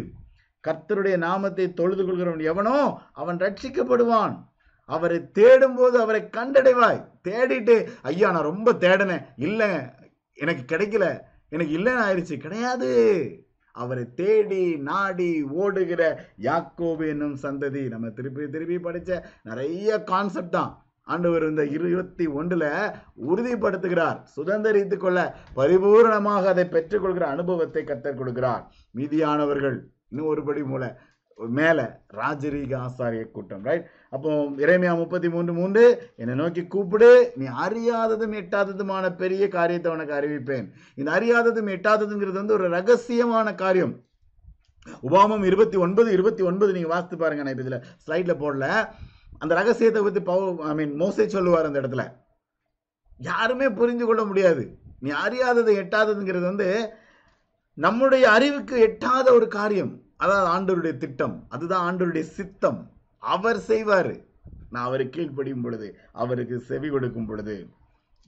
[0.64, 4.34] கர்த்தருடைய நாமத்தை தொழுது கொள்கிறவன் எவனோ அவன் ரட்சிக்கப்படுவான்.
[4.84, 7.04] அவரை தேடும் போது அவரை கண்டடைவாய்.
[7.28, 9.24] தேடிட்டு ஐயா நான் ரொம்ப தேடினேன்.
[9.36, 9.68] இல்லை
[10.34, 11.06] எனக்கு கிடைக்கல.
[11.48, 12.90] எனக்கு இல்லைன்னு ஆயிடுச்சு கிடையாது.
[13.72, 16.02] அவரை தேடி நாடி ஓடுகிற
[16.42, 20.72] யாக்கோபு என்னும் சந்ததி நம்ம திருப்பி திருப்பி படித்த நிறைய கான்செப்ட் தான்.
[21.12, 22.66] ஆண்டவர் இந்த இருபத்தி ஒன்றில்
[23.28, 24.18] உறுதிப்படுத்துகிறார்.
[24.36, 25.18] சுதந்திரித்து கொள்ள
[25.60, 28.64] பரிபூரணமாக அதை பெற்றுக்கொள்கிற அனுபவத்தை கத்தர் கொடுக்கிறார்.
[28.98, 29.78] மீதியானவர்கள்
[30.10, 30.84] இன்னும் ஒருபடி மூல
[31.38, 31.80] மேல
[32.18, 34.30] ராஜரீக ஆசாரிய கூட்டம் ரைட் அப்போ
[34.64, 35.84] இறைமையா முப்பத்தி மூன்று மூன்று
[36.20, 37.08] என்னை நோக்கி கூப்பிடு
[37.40, 40.66] நீ அறியாததும் எட்டாததுமான பெரிய காரியத்தை உனக்கு அறிவிப்பேன்.
[41.00, 43.94] இந்த அறியாததும் எட்டாததுங்கிறது வந்து ஒரு ரகசியமான காரியம்.
[45.08, 48.66] உபாமம் இருபத்தி ஒன்பது இருபத்தி ஒன்பது நீங்க வாசித்து பாருங்க நான் இப்ப இதுல ஸ்லைட்ல போடல.
[49.40, 52.02] அந்த ரகசியத்தை பத்தி பவு ஐ மீன் மோசை சொல்லுவார் அந்த இடத்துல.
[53.18, 54.78] யாருமே புரிந்து கொள்ள முடியாது.
[55.00, 56.68] நீ அறியாதது எட்டாததுங்கிறது வந்து
[57.74, 60.02] நம்முடைய அறிவுக்கு எட்டாத ஒரு காரியம்.
[60.16, 61.46] அதாவது ஆண்டவருடைய திட்டம்.
[61.48, 62.80] அதுதான் ஆண்டவருடைய சித்தம்.
[63.18, 64.12] அவர் செய்வார்.
[64.70, 67.68] நான் அவரை கீழ்ப்படியும் பொழுது அவருக்கு செவி கொடுக்கும் பொழுது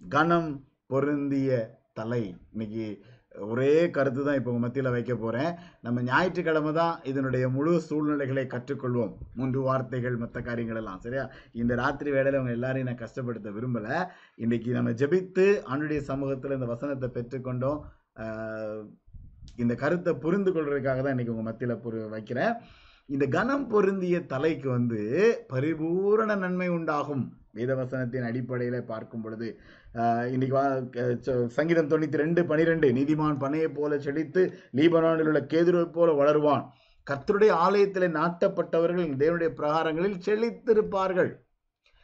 [0.09, 2.37] கனம் பொருந்திய தலை.
[2.53, 3.05] இன்னைக்கு
[3.51, 5.53] ஒரே கருத்து தான் இப்போ உங்கள் மத்தியில் வைக்க போகிறேன்
[5.85, 9.13] நம்ம ஞாயிற்றுக்கிழமை தான் இதனுடைய முழு சூழ்நிலைகளை கற்றுக்கொள்வோம்.
[9.39, 11.25] மூன்று வார்த்தைகள் மற்ற காரியங்கள் எல்லாம் சரியா?
[11.63, 13.97] இந்த ராத்திரி வேளையில் அவங்க எல்லாரையும் நான் கஷ்டப்படுத்த விரும்பலை.
[14.45, 17.81] இன்றைக்கி நம்ம ஜெபித்து ஆண்டுடைய சமூகத்தில் இந்த வசனத்தை பெற்றுக்கொண்டோம்.
[19.63, 22.55] இந்த கருத்தை புரிந்து கொள்றதுக்காக தான் இன்றைக்கி உங்கள் மத்தியில் புரி வைக்கிறேன்.
[23.09, 25.01] இந்த கனம் பொருந்திய தலைக்கு வந்து
[25.53, 27.25] பரிபூரண நன்மை உண்டாகும்.
[27.57, 29.49] வேதவசனத்தின் அடிப்படையில் பார்க்கும் பொழுது
[30.33, 34.43] இன்னைக்கு வா- சங்கீதம் தொண்ணூற்றி ரெண்டு பனிரெண்டு நீதிமான் பனையை போல செழித்து
[34.77, 36.65] லீபனானில் உள்ள கேதுருவை போல வளருவான்.
[37.07, 41.31] கர்த்தருடைய ஆலயத்தில் நாட்டப்பட்டவர்கள் தேவனுடைய பிரகாரங்களில் செழித்திருப்பார்கள்.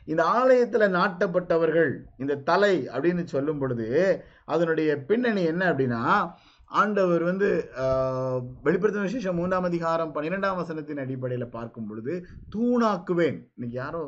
[0.07, 3.89] இந்த ஆலயத்தில் நாட்டப்பட்டவர்கள் இந்த தலை அப்படின்னு சொல்லும் பொழுது
[4.45, 6.03] அதனுடைய பின்னணி என்ன அப்படின்னா
[6.81, 7.49] ஆண்டவர் வந்து
[8.65, 12.15] வெளிப்படுத்தின விசேஷம் மூன்றாம் அதிகாரம் பன்னிரெண்டாம் வசனத்தின் அடிப்படையில் பார்க்கும் பொழுது
[12.55, 13.39] தூணாக்குவேன்.
[13.57, 14.03] இன்னைக்கு யாரோ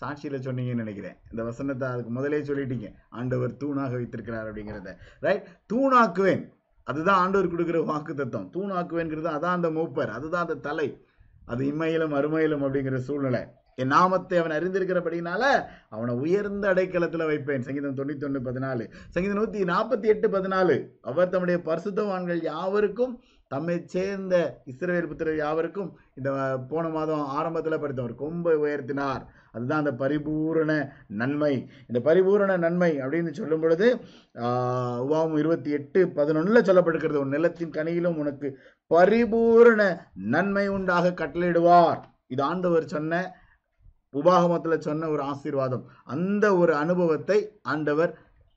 [0.00, 1.16] சாட்சியில் சொன்னீங்கன்னு நினைக்கிறேன்.
[1.30, 2.94] இந்த வசனத்தை அதுக்கு முதலே சொல்லிட்டீங்க.
[3.10, 4.96] ஆண்டவர் தூணாக வைத்திருக்கிறார் அப்படிங்கிறத.
[5.20, 6.52] ரைட் தூணாக்குவேன்.
[6.84, 10.08] அதுதான் ஆண்டவர் கொடுக்குற வாக்கு தத்துவம் தூணாக்குவேங்கிறது அதான் அந்த மூப்பர்.
[10.08, 11.06] அதுதான் அந்த தலை.
[11.46, 13.42] அது இம்மையிலும் அருமையிலும் அப்படிங்கிற சூழ்நிலை.
[13.74, 15.42] என் நாமத்தை அவன் அறிந்திருக்கிறபடினால
[15.88, 17.62] அவனை உயர்ந்த அடைக்கலத்தில் வைப்பேன்.
[17.62, 18.90] சங்கீதம் தொண்ணூத்தி ஒன்று பதினாலு.
[19.08, 20.88] சங்கீதம் நூத்தி நாற்பத்தி எட்டு பதினாலு.
[21.00, 28.54] அவர் தம்முடைய பரிசுத்தவான்கள் யாவருக்கும் தம்மை சேர்ந்த இஸ்ரவேல் புத்திரர் யாவருக்கும் இந்த போன மாதம் ஆரம்பத்தில் படித்தவர் கொம்பை
[28.56, 29.24] உயர்த்தினார்.
[29.54, 30.70] அதுதான் அந்த பரிபூரண
[31.14, 31.52] நன்மை.
[31.86, 33.86] இந்த பரிபூரண நன்மை அப்படின்னு சொல்லும் பொழுது
[34.42, 35.00] ஆஹ்,
[35.38, 38.48] இருபத்தி எட்டு பதினொன்னுல சொல்லப்பட்டிருக்கிறது உன் நிலத்தின் கனியிலும் உனக்கு
[38.90, 39.80] பரிபூரண
[40.30, 42.00] நன்மை உண்டாக கட்டளையிடுவார்.
[42.26, 43.22] இது ஆண்டவர் சொன்ன
[44.14, 45.84] உபாகமத்தில் சொன்ன ஒரு ஆசீர்வாதம்.
[46.04, 48.12] அந்த ஒரு அனுபவத்தை ஆண்டவர்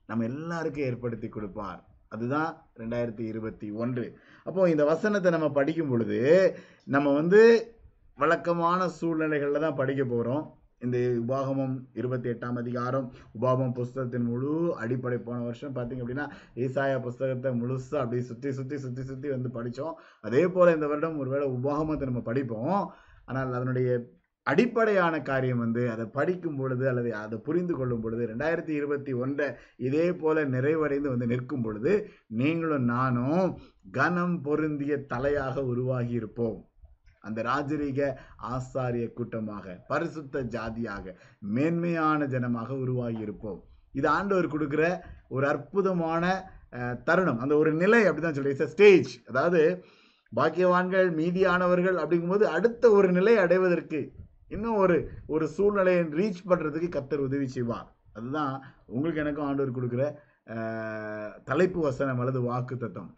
[0.08, 1.80] நம்ம எல்லாருக்கும் ஏற்படுத்தி கொடுப்பார்.
[2.08, 4.04] அதுதான் ரெண்டாயிரத்தி இருபத்தி ஒன்று.
[4.46, 6.18] அப்போ இந்த வசனத்தை நம்ம படிக்கும் பொழுது
[6.86, 7.40] நம்ம வந்து
[8.18, 10.44] வழக்கமான சூழ்நிலைகளில் தான் படிக்க போகிறோம்
[10.82, 14.50] இந்த உபாகமம் இருபத்தி எட்டாம் அதிகாரம் உபாகமம் புஸ்தகத்தின் முழு
[14.82, 16.26] அடிப்படை போன வருஷம் பார்த்தீங்க அப்படின்னா
[16.64, 19.94] ஈசாயா புஸ்தகத்தை முழுசாக அப்படி சுற்றி சுற்றி சுற்றி சுற்றி வந்து படித்தோம்
[20.28, 22.84] அதே போல் இந்த வருடம் ஒருவேளை உபாகமத்தை நம்ம படிப்போம்.
[23.24, 23.88] ஆனால் அதனுடைய
[24.46, 29.46] அடிப்படையான காரியம் வந்து அதை படிக்கும் பொழுது அல்லது அதை புரிந்து கொள்ளும் பொழுது ரெண்டாயிரத்தி இருபத்தி ஒன்றை
[29.88, 31.92] இதே போல நிறைவடைந்து வந்து நிற்கும் பொழுது
[32.40, 33.48] நீங்களும் நானும்
[33.98, 36.58] கனம் பொருந்திய தலையாக உருவாகி இருப்போம்.
[37.28, 38.00] அந்த ராஜரீக
[38.52, 41.14] ஆசாரிய கூட்டமாக பரிசுத்த ஜாதியாக
[41.56, 43.60] மேன்மையான ஜனமாக உருவாகி இருப்போம்
[43.98, 44.84] இது ஆண்டவர் கொடுக்குற
[45.36, 46.24] ஒரு அற்புதமான
[47.08, 47.40] தருணம்.
[47.44, 49.60] அந்த ஒரு நிலை அப்படிதான் சொல்றேன் ஸ்டேஜ் அதாவது
[50.32, 54.00] பாக்கியவான்கள் மீதியானவர்கள் அப்படிங்கும்போது அடுத்த ஒரு நிலை அடைவதற்கு
[54.54, 54.96] இன்னும் ஒரு
[55.34, 57.88] ஒரு சூழ்நிலையை ரீச் பண்ணுறதுக்கு கத்தர் உதவி செய்வார்.
[58.16, 58.52] அதுதான்
[58.94, 60.02] உங்களுக்கு எனக்கும் ஆண்டவர் கொடுக்குற
[61.48, 63.14] தலைப்பு வசனம் அல்லது வாக்கு தத்துவம்.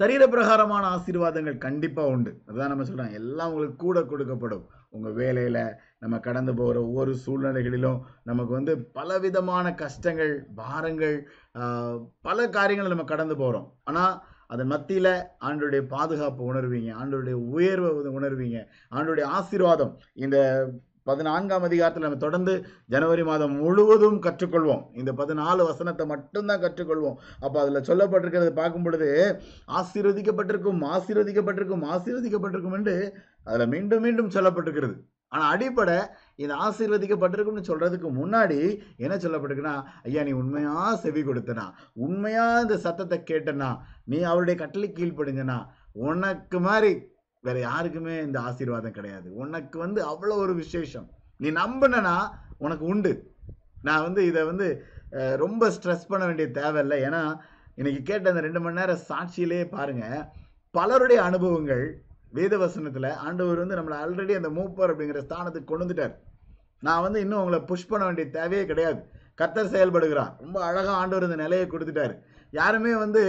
[0.00, 2.32] சரீரப்பிரகாரமான ஆசீர்வாதங்கள் கண்டிப்பாக உண்டு.
[2.46, 4.64] அதுதான் நம்ம சொல்கிறோம் எல்லாம் உங்களுக்கு கூட கொடுக்கப்படும்.
[4.96, 5.62] உங்கள் வேலையில்
[6.02, 7.98] நம்ம கடந்து போகிற ஒவ்வொரு சூழ்நிலைகளிலும்
[8.30, 11.16] நமக்கு வந்து பலவிதமான கஷ்டங்கள் பாரங்கள்
[12.28, 14.14] பல காரியங்களை நம்ம கடந்து போகிறோம் ஆனால்
[14.54, 15.12] அதன் மத்தியில்
[15.48, 16.90] ஆண்டுடைய பாதுகாப்பு உணர்வீங்க.
[17.00, 18.58] ஆண்டுடைய உயர்வை உணர்வீங்க.
[18.96, 19.92] ஆண்டுடைய ஆசீர்வாதம்
[20.24, 20.38] இந்த
[21.10, 22.54] பதினான்காம் அதிகாரத்தில் நம்ம தொடர்ந்து
[22.94, 24.82] ஜனவரி மாதம் முழுவதும் கற்றுக்கொள்வோம்.
[25.00, 27.18] இந்த பதினாலு வசனத்தை மட்டும்தான் கற்றுக்கொள்வோம்.
[27.44, 29.10] அப்போ அதில் சொல்லப்பட்டிருக்கிறது பார்க்கும் பொழுது
[29.80, 32.96] ஆசீர்வதிக்கப்பட்டிருக்கும் ஆசீர்வதிக்கப்பட்டிருக்கும் ஆசீர்வதிக்கப்பட்டிருக்கும் என்று
[33.48, 34.96] அதில் மீண்டும் மீண்டும் சொல்லப்பட்டிருக்கிறது.
[35.34, 35.96] ஆனால் அடிப்படை
[36.42, 38.58] இந்த ஆசீர்வதிக்கப்பட்டிருக்கும்னு சொல்கிறதுக்கு முன்னாடி
[39.04, 39.74] என்ன சொல்லப்பட்டிருக்குன்னா
[40.08, 41.66] ஐயா நீ உண்மையாக செவி கொடுத்தனா?
[42.04, 43.70] உண்மையாக இந்த சத்தத்தை கேட்டனா?
[44.12, 45.58] நீ அவருடைய கட்டளை கீழ்ப்படிஞ்சனா?
[46.08, 46.90] உனக்கு மாதிரி
[47.46, 49.28] வேற யாருக்குமே இந்த ஆசீர்வாதம் கிடையாது.
[49.42, 51.08] உனக்கு வந்து அவ்வளோ ஒரு விசேஷம்.
[51.42, 52.14] நீ நம்பினா
[52.64, 53.12] உனக்கு உண்டு.
[53.86, 54.66] நான் வந்து இதை வந்து
[55.42, 56.96] ரொம்ப ஸ்ட்ரெஸ் பண்ண வேண்டிய தேவையில்லை.
[57.08, 57.20] ஏன்னா
[57.80, 60.06] இன்னைக்கு கேட்ட அந்த ரெண்டு மணி நேரம் சாட்சியிலே பாருங்க
[60.76, 61.84] பலருடைய அனுபவங்கள்
[62.36, 66.16] வேதவசனத்தில் ஆண்டவர் வந்து நம்மளை ஆல்ரெடி அந்த மூப்பர் அப்படிங்கிற ஸ்தானத்துக்கு கொண்டு வந்துட்டார்.
[66.86, 69.00] நான் வந்து இன்னும் உங்களை புஷ் பண்ண வேண்டிய தேவையே கிடையாது.
[69.40, 70.32] கத்தர் செயல்படுகிறார்.
[70.44, 72.14] ரொம்ப அழகாக ஆண்டவர் இந்த நிலையை கொடுத்துட்டாரு.
[72.52, 73.22] யாருமே வந்து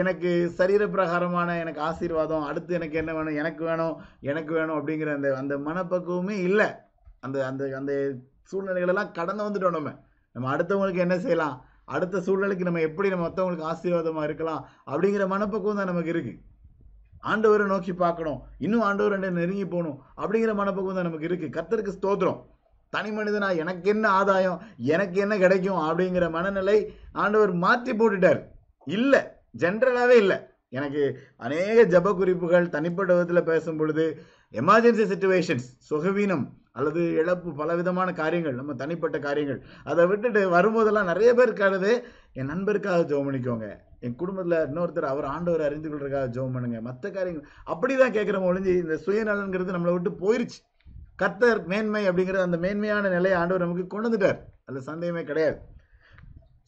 [0.00, 3.96] எனக்கு சரீரப்பிரகாரமான எனக்கு ஆசீர்வாதம் அடுத்து எனக்கு என்ன வேணும் எனக்கு வேணும்
[4.30, 6.68] எனக்கு வேணும் அப்படிங்கிற அந்த அந்த மனப்பக்குவமே இல்லை.
[7.26, 7.92] அந்த அந்த அந்த
[8.50, 9.92] சூழ்நிலைகளெல்லாம் கடந்து வந்துட்டோம் நம்ம.
[10.34, 11.56] நம்ம அடுத்தவங்களுக்கு என்ன செய்யலாம்?
[11.94, 14.62] அடுத்த சூழ்நிலைக்கு நம்ம எப்படி நம்ம மற்றவங்களுக்கு ஆசீர்வாதமாக இருக்கலாம்?
[14.90, 16.40] அப்படிங்கிற மனப்பக்குவம் தான் நமக்கு இருக்குது
[17.32, 18.40] ஆண்டவரை நோக்கி பார்க்கணும்.
[18.64, 22.40] இன்னும் ஆண்டவர் நெருங்கி போகணும் அப்படிங்கிற மனப்பக்குவம் தான் நமக்கு இருக்குது கத்தருக்கு ஸ்தோத்திரம்.
[22.92, 24.58] தனி மனிதனா எனக்கு என்ன ஆதாயம்
[24.94, 26.76] எனக்கு என்ன கிடைக்கும் அப்படிங்கிற மனநிலை
[27.22, 28.40] ஆண்டவர் மாற்றி போட்டுட்டார்.
[28.84, 29.20] இல்லை.
[29.58, 30.36] ஜென்ரலாகவே இல்லை.
[30.68, 31.02] எனக்கு
[31.36, 34.04] அநேக ஜப குறிப்புகள் தனிப்பட்ட விதத்தில் பேசும் பொழுது
[34.52, 41.46] எமர்ஜென்சி சுச்சுவேஷன்ஸ் சுகவீனம் அல்லது இழப்பு பலவிதமான காரியங்கள் நம்ம தனிப்பட்ட காரியங்கள் அதை விட்டுட்டு வரும்போதெல்லாம் நிறைய பேர்
[41.46, 43.66] இருக்காது என் நண்பருக்காக ஜோம் பண்ணிக்கோங்க.
[44.00, 46.80] என் குடும்பத்தில் இன்னொருத்தர் அவர் ஆண்டவர் அறிந்து கொள்றதுக்காக ஜோம் பண்ணுங்க.
[46.80, 50.58] மற்ற காரியங்கள் அப்படி தான் கேட்குறோம் ஒழிஞ்சு இந்த சுயநலங்கிறது நம்மளை விட்டு போயிருச்சு.
[51.22, 54.40] கத்தர் மேன்மை அப்படிங்கிற அந்த மேன்மையான நிலையை ஆண்டவர் நமக்கு கொண்டு வந்துட்டார்.
[54.64, 55.58] அதில் சந்தேகமே கிடையாது.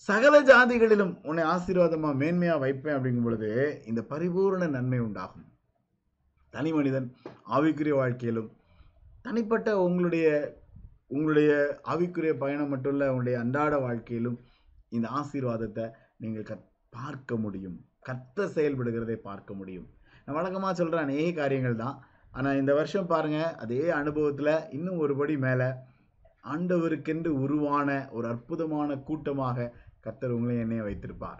[0.01, 5.47] சகல ஜாதிகளிலும் உன்னை ஆசீர்வாதமா மேன்மையா வைப்பேன் அப்படிங்கும் பொழுது இந்த பரிபூரண நன்மை உண்டாகும்.
[6.51, 7.17] தனி மனிதன்
[7.51, 8.51] ஆவிக்குரிய வாழ்க்கையிலும்
[9.23, 10.57] தனிப்பட்ட உங்களுடைய
[11.09, 14.39] உங்களுடைய ஆவிக்குரிய பயணம் மட்டும் உங்களுடைய அன்றாட வாழ்க்கையிலும்
[14.89, 17.85] இந்த ஆசீர்வாதத்தை நீங்கள் கத் பார்க்க முடியும்.
[18.09, 19.89] கத்த செயல்படுகிறதை பார்க்க முடியும்.
[20.25, 22.03] நான் வழக்கமாக சொல்கிற அநேக காரியங்கள் தான்.
[22.33, 25.69] ஆனால் இந்த வருஷம் பாருங்க அதே அனுபவத்தில் இன்னும் ஒருபடி மேலே
[26.45, 29.73] ஆண்டவருக்கென்று உருவான ஒரு அற்புதமான கூட்டமாக
[30.07, 31.39] கத்தர் உங்களையும் என்னைய வைத்திருப்பார்.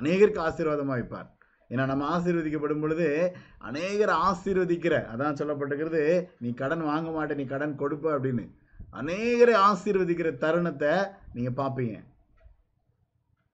[0.00, 1.34] அநேகருக்கு ஆசீர்வாதமாக வைப்பார்.
[1.68, 8.04] ஏன்னா நம்ம ஆசீர்வதிக்கப்படும் பொழுது அநேகர் ஆசீர்வதிக்கிற அதான் சொல்லப்பட்டிருக்கிறது நீ கடன் வாங்க மாட்டே நீ கடன் கொடுப்ப
[8.04, 8.50] அப்படின்னு.
[8.92, 12.04] அநேகரை ஆசீர்வதிக்கிற தருணத்தை நீங்க பார்ப்பீங்க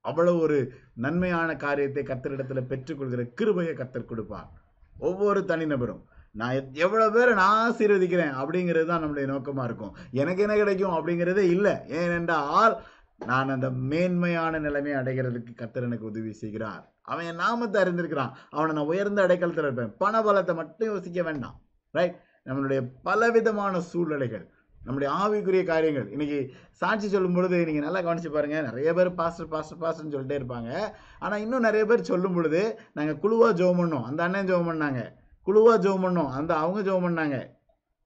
[0.00, 4.50] அவ்வளவு ஒரு நன்மையான காரியத்தை கத்தரிடத்தில் பெற்றுக்கொள்கிற கிருபையை கத்தர் கொடுப்பார்.
[4.98, 9.96] ஒவ்வொரு தனிநபரும் நான் எத்- எவ்வளவு பேரை நான் ஆசீர்வதிக்கிறேன் அப்படிங்கிறது தான் நம்முடைய நோக்கமா இருக்கும்.
[10.10, 11.74] எனக்கு என்ன கிடைக்கும் அப்படிங்கிறதே இல்லை.
[11.88, 12.82] ஏனென்றால்
[13.26, 16.82] நான் அந்த மேன்மையான நிலைமை அடைகிறதுக்கு கத்தர் எனக்கு உதவி செய்கிறார்.
[17.02, 18.32] அவன் என் நாமத்தை அறிந்திருக்கிறான்.
[18.50, 19.92] அவனை நான் உயர்ந்த அடைக்கலத்தில் இருப்பேன்.
[19.98, 21.56] பண பலத்தை மட்டும் யோசிக்க வேண்டாம்.
[21.90, 24.44] ரைட் நம்மளுடைய பலவிதமான சூழ்நிலைகள்
[24.86, 26.10] நம்முடைய ஆவிக்குரிய காரியங்கள்.
[26.10, 26.38] இன்னைக்கு
[26.70, 28.60] சாட்சி சொல்லும் பொழுது நீங்கள் நல்லா கவனிச்சு பாருங்க.
[28.60, 30.70] நிறைய பேர் பாஸ்டர் பாஸ்டர் பாஸ்டர்னு சொல்லிட்டே இருப்பாங்க.
[31.18, 34.02] ஆனால் இன்னும் நிறைய பேர் சொல்லும் பொழுது நாங்கள் குழுவாக ஜோம் பண்ணோம்.
[34.02, 35.02] அந்த அண்ணன் ஜோம் பண்ணாங்க.
[35.42, 36.30] குழுவாக ஜோம் பண்ணோம்.
[36.30, 37.38] அந்த அவங்க ஜோம் பண்ணாங்க.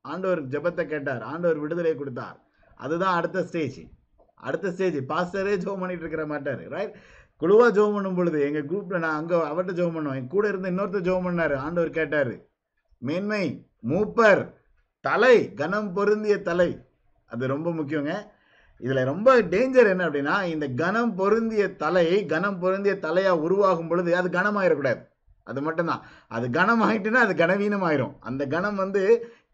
[0.01, 1.23] ஆண்டவர் ஜெபத்தை கேட்டார்.
[1.23, 2.37] ஆண்டவர் விடுதலை கொடுத்தார்.
[2.77, 3.81] அதுதான் அடுத்த ஸ்டேஜ்
[4.41, 6.97] அடுத்த ஸ்டேஜ் பாஸ்டரே ஜோம் பண்ணிட்டு இருக்கிற மாட்டார் ரைட்
[7.43, 11.09] குழுவாக ஜோம் பண்ணும் பொழுது எங்கள் குரூப்பில் நான் அங்கே அவர்கிட்ட ஜோம் பண்ணுவோம் என் கூட இருந்த இன்னொருத்தர்
[11.09, 12.35] ஜோம் பண்ணாரு ஆண்டவர் கேட்டார்
[13.03, 13.45] மேன்மை
[13.91, 14.43] மூப்பர்
[15.05, 16.71] தலை கனம் பொருந்திய தலை.
[17.31, 18.13] அது ரொம்ப முக்கியங்க.
[18.83, 24.29] இதில் ரொம்ப டேஞ்சர் என்ன அப்படின்னா இந்த கனம் பொருந்திய தலை கனம் பொருந்திய தலையாக உருவாகும் பொழுது அது
[24.29, 25.01] கனமாயிடக்கூடாது
[25.45, 26.03] அது மட்டும்தான்.
[26.29, 29.03] அது கனம் ஆகிட்டுன்னா அது கனவீனம் ஆயிரும் அந்த கனம் வந்து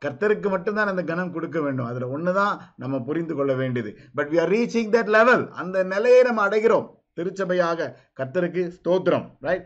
[0.04, 1.88] கர்த்தருக்கு மட்டும்தான் அந்த கனம் கொடுக்க வேண்டும்.
[1.90, 3.92] அதில் ஒன்று தான் நம்ம புரிந்து கொள்ள வேண்டியது.
[4.18, 6.88] But we are reaching that level அந்த நிலையை நம்ம அடைகிறோம்.
[7.18, 9.64] திருச்சபையாக கர்த்தருக்கு ஸ்தோத்திரம் ரைட்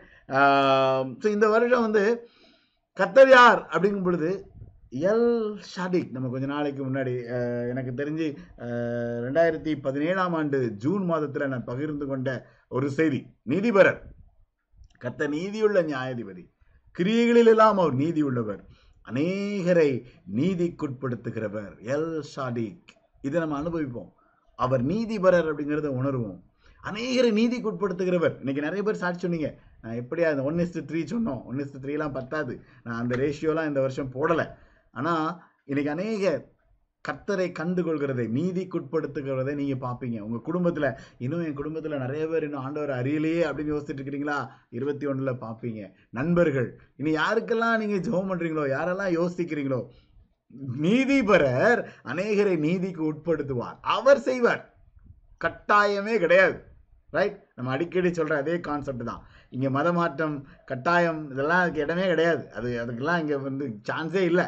[1.21, 2.03] ஸோ இந்த வருஷம் வந்து
[2.99, 4.29] கர்த்தர் யார் அப்படிங்கும் பொழுது
[5.11, 5.29] எல்
[5.71, 7.13] ஷாடிக் நம்ம கொஞ்ச நாளைக்கு முன்னாடி
[7.71, 8.27] எனக்கு தெரிஞ்சு
[9.25, 12.29] ரெண்டாயிரத்தி பதினேழாம் ஆண்டு ஜூன் மாதத்தில் நான் பகிர்ந்து கொண்ட
[12.77, 13.19] ஒரு செய்தி.
[13.51, 13.99] நீதிபரர்.
[15.01, 16.43] கர்த்த நீதியுள்ள நியாயாதிபதி.
[16.95, 18.61] கிரியைகளிலெல்லாம் அவர் நீதி உள்ளவர்
[19.09, 22.87] அநேகரை நீதிக்குட்படுத்துகிறவர் எல் ஷாடிக்
[23.21, 24.11] இதை நம்ம அனுபவிப்போம்.
[24.55, 26.39] அவர் நீதிபரர் அப்படிங்கிறத உணர்வோம்.
[26.83, 28.37] அநேகரை நீதிக்குட்படுத்துகிறவர்.
[28.37, 29.59] இன்னைக்கு நிறைய பேர் சாட்சி சொன்னீங்க.
[29.81, 31.43] நான் எப்படியா அந்த ஒன் இஸ்டு த்ரீ சொன்னோம்.
[31.43, 32.61] ஒன் இஸ்டு த்ரீலாம் பத்தாது.
[32.83, 34.45] நான் அந்த ரேஷியோலாம் இந்த வருஷம் போடலை.
[34.91, 36.55] ஆனால் இன்னைக்கு அநேக
[37.05, 40.17] கர்த்தரை கண்டுகொள்கிறதை நீதிக்குட்படுத்துகிறதை நீங்க பார்ப்பீங்க.
[40.19, 44.37] உங்க குடும்பத்துல இன்னும் என் குடும்பத்துல நிறைய பேர் இன்னும் ஆண்டவர் அறியலையே அப்படின்னு யோசிச்சுட்டு இருக்கிறீங்களா?
[44.69, 45.81] இருபத்தி ஒண்ணுல பார்ப்பீங்க.
[46.09, 49.81] நண்பர்கள் இனி யாருக்கெல்லாம் நீங்க ஜெபம் பண்றீங்களோ யாரெல்லாம் யோசிக்கிறீங்களோ
[50.85, 51.81] நீதிபரர்
[52.11, 53.77] அநேகரை நீதிக்கு உட்படுத்துவார்.
[53.95, 54.61] அவர் செய்வார்.
[55.45, 56.57] கட்டாயமே கிடையாது.
[57.15, 59.21] ரைட் நம்ம அடிக்கடி சொல்ற அதே கான்செப்ட் தான்.
[59.49, 62.43] இங்க மதமாற்றம் கட்டாயம் இதெல்லாம் அதுக்கு இடமே கிடையாது.
[62.51, 64.47] அது அதுக்கெல்லாம் இங்க வந்து சான்ஸே இல்லை.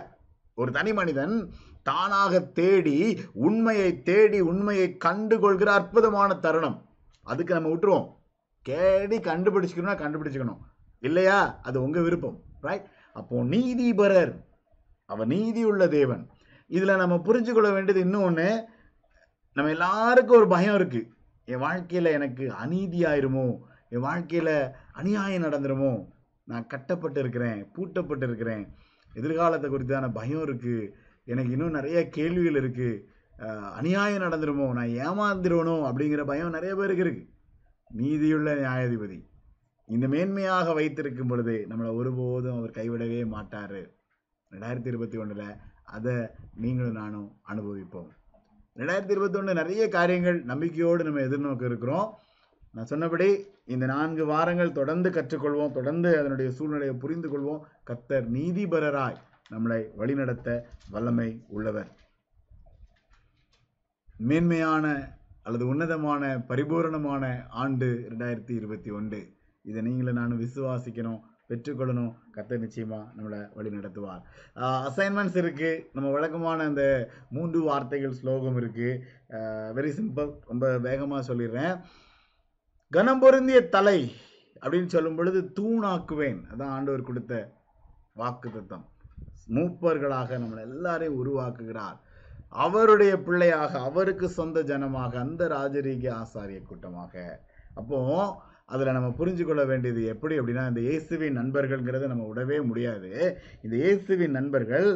[0.54, 1.36] ஒரு தனி மனிதன்
[1.89, 2.97] தானாக தேடி
[3.45, 6.78] உண்மையை தேடி உண்மையை கண்டுகொள்கிற அற்புதமான தருணம்.
[7.28, 8.08] அதுக்கு நம்ம விட்டுருவோம்.
[8.65, 10.62] கேடி கண்டுபிடிச்சிக்கணும்னா கண்டுபிடிச்சிக்கணும்.
[11.04, 11.39] இல்லையா?
[11.67, 14.34] அது உங்கள் விருப்பம் ரைட் அப்போ நீதிபரர்
[15.10, 16.23] அவர் நீதி உள்ள தேவன்.
[16.71, 18.47] இதில் நம்ம புரிஞ்சு கொள்ள வேண்டியது இன்னொன்று
[19.58, 21.08] நம்ம எல்லாருக்கும் ஒரு பயம் இருக்குது
[21.47, 23.45] என் வாழ்க்கையில் எனக்கு அநீதி ஆயிருமோ
[23.93, 24.54] என் வாழ்க்கையில்
[24.91, 25.93] அநியாயம் நடந்துருமோ?
[26.47, 28.63] நான் கட்டப்பட்டு இருக்கிறேன் பூட்டப்பட்டு இருக்கிறேன்
[29.13, 30.91] எதிர்காலத்தை குறித்தான பயம் இருக்குது
[31.32, 33.02] எனக்கு இன்னும் நிறைய கேள்விகள் இருக்குது
[33.80, 34.68] அநியாயம் நடந்துருமோ?
[34.78, 37.28] நான் ஏமாந்துருவனோ அப்படிங்கிற பயம் நிறைய பேருக்கு இருக்குது
[38.00, 39.18] நீதியுள்ள நியாயாதிபதி.
[39.96, 43.80] இந்த மேன்மையாக வைத்திருக்கும் பொழுது நம்மளை ஒருபோதும் அவர் கைவிடவே மாட்டார்.
[44.52, 46.15] ரெண்டாயிரத்தி இருபத்தி ஒன்றில் அதை
[46.56, 48.10] நீங்களும் நானும் அனுபவிப்போம்.
[48.78, 52.10] ரெண்டாயிரத்தி இருபத்தி நிறைய காரியங்கள் நம்பிக்கையோடு நம்ம எதிர்நோக்க இருக்கிறோம்.
[52.74, 53.30] நான் சொன்னபடி
[53.65, 55.76] இந்த நான்கு வாரங்கள் தொடர்ந்து கற்றுக்கொள்வோம்.
[55.80, 59.20] தொடர்ந்து அதனுடைய சூழ்நிலையை புரிந்து கொள்வோம் கத்தர் நீதிபரராய்
[59.54, 60.50] நம்மளை வழிநடத்த
[60.94, 61.90] வல்லமை உள்ளவர்.
[64.30, 64.86] மேன்மையான
[65.46, 67.24] அல்லது உன்னதமான பரிபூரணமான
[67.64, 69.20] ஆண்டு ரெண்டாயிரத்தி இருபத்தி ஒன்று.
[69.70, 72.12] இதை நீங்களும் நானும் விசுவாசிக்கணும் பெற்றுக்கொள்ளணும்.
[72.36, 74.22] கத்த நிச்சயமாக நம்மளை வழி நடத்துவார்
[74.90, 76.84] அசைன்மெண்ட்ஸ் இருக்குது நம்ம வழக்கமான அந்த
[77.36, 79.02] மூன்று வார்த்தைகள் ஸ்லோகம் இருக்குது
[79.78, 81.76] வெரி சிம்பிள் ரொம்ப வேகமாக சொல்லிடுறேன்.
[82.96, 84.00] கனம் பொருந்திய தலை
[84.62, 86.40] அப்படின்னு சொல்லும் பொழுது தூணாக்குவேன்.
[86.52, 87.34] அதான் ஆண்டவர் கொடுத்த
[88.22, 88.86] வாக்கு தத்தம்
[89.56, 91.98] மூப்பர்களாக நம்மளை எல்லாரையும் உருவாக்குகிறார்.
[92.66, 97.14] அவருடைய பிள்ளையாக அவருக்கு சொந்த ஜனமாக அந்த ராஜரீக ஆசாரிய கூட்டமாக.
[97.80, 98.00] அப்போ
[98.74, 103.12] அதில் நம்ம புரிஞ்சு கொள்ள வேண்டியது எப்படி அப்படின்னா இந்த இயேசுவின் நண்பர்கள்ங்கிறத நம்ம விடவே முடியாது.
[103.62, 104.90] இந்த இயேசுவின் நண்பர்கள்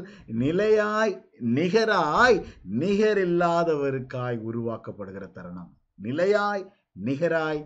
[0.44, 1.14] நிலையாய்
[1.58, 2.38] நிகராய்
[2.84, 5.72] நிகரில்லாதவருக்காய் உருவாக்கப்படுகிற தருணம்.
[6.00, 6.66] நிலையாய்
[7.08, 7.62] நிகராய்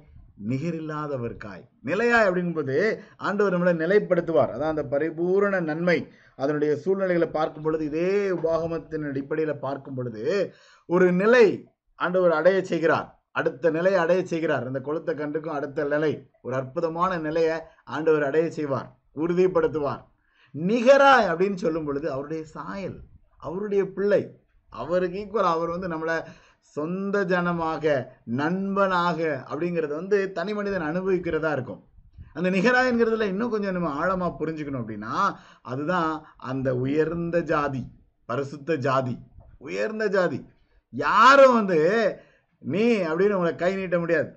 [0.46, 1.64] நிகரில்லாதவர்காய்.
[1.86, 4.52] நிலையாய் அப்படிங்கும்போது ஆண்டவர் நம்மளை நிலைப்படுத்துவார்.
[4.56, 6.08] அதான் அந்த பரிபூரண நன்மை.
[6.36, 10.54] அதனுடைய சூழ்நிலைகளை பார்க்கும் பொழுது இதே உபாகமத்தின் அடிப்படையில் பார்க்கும் பொழுது
[10.86, 13.22] ஒரு நிலை ஆண்டவர் அடைய செய்கிறார்.
[13.32, 14.66] அடுத்த நிலையை அடைய செய்கிறார்.
[14.66, 16.30] அந்த கொளுத்த கண்டுக்கும் அடுத்த நிலை.
[16.42, 18.98] ஒரு அற்புதமான நிலையை ஆண்டவர் அடைய செய்வார்.
[19.16, 20.04] உறுதிப்படுத்துவார்.
[20.56, 23.00] நிகராய் அப்படின்னு சொல்லும் பொழுது அவருடைய சாயல்
[23.38, 24.38] அவருடைய பிள்ளை
[24.70, 26.24] அவருக்கு ஈக்குவல் அவர் வந்து நம்மளை
[26.76, 27.86] சொந்த ஜனமாக
[28.40, 29.20] நண்பனாக
[29.52, 31.82] அப்படிங்கிறது வந்து தனி மனிதன் அனுபவிக்கிறதா இருக்கும்.
[32.34, 35.14] அந்த நிகராயங்கிறதுல இன்னும் கொஞ்சம் நம்ம ஆழமாக புரிஞ்சுக்கணும் அப்படின்னா
[35.62, 37.84] அதுதான் அந்த உயர்ந்த ஜாதி
[38.26, 39.16] பரிசுத்த ஜாதி
[39.58, 40.40] உயர்ந்த ஜாதி.
[40.94, 41.80] யாரும் வந்து
[42.58, 44.30] நீ அப்படின்னு உங்களை கை நீட்ட முடியாது.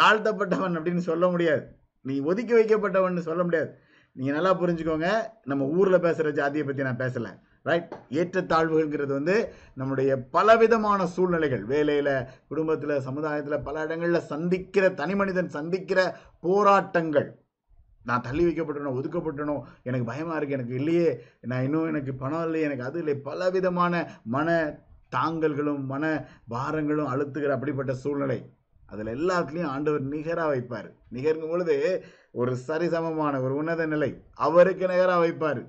[0.00, 1.64] தாழ்த்தப்பட்டவன் அப்படின்னு சொல்ல முடியாது.
[2.00, 3.70] நீ ஒதுக்கி வைக்கப்பட்டவன் சொல்ல முடியாது.
[4.12, 5.08] நீங்கள் நல்லா புரிஞ்சுக்கோங்க.
[5.44, 7.32] நம்ம ஊரில் பேசுகிற ஜாதியை பற்றி நான் பேசலை.
[7.68, 9.36] ரைட் ஏற்றத்தாழ்வுகள்ங்கிறது வந்து
[9.74, 11.64] நம்முடைய பலவிதமான சூழ்நிலைகள்.
[11.64, 12.14] வேலையில்
[12.48, 16.00] குடும்பத்தில் சமுதாயத்தில் பல இடங்களில் சந்திக்கிற தனி மனிதன் சந்திக்கிற
[16.40, 17.28] போராட்டங்கள்.
[18.04, 19.56] நான் தள்ளி வைக்கப்பட்டனோ ஒதுக்கப்பட்டனோ
[19.88, 21.10] எனக்கு பயமாக இருக்குது எனக்கு இல்லையே.
[21.50, 23.94] நான் இன்னும் எனக்கு பணம் இல்லை எனக்கு அது இல்லை பலவிதமான
[24.36, 24.48] மன
[25.16, 26.04] தாங்கல்களும் மன
[26.48, 28.38] பாரங்களும் அழுத்துகிற அப்படிப்பட்ட சூழ்நிலை.
[28.86, 30.88] அதில் எல்லாத்துலேயும் ஆண்டவர் நிகராக வைப்பார்.
[31.12, 31.76] நிகருங்கும் பொழுது
[32.40, 34.10] ஒரு சரிசமமான ஒரு உன்னத நிலை.
[34.48, 35.62] அவருக்கு நிகராக வைப்பார்.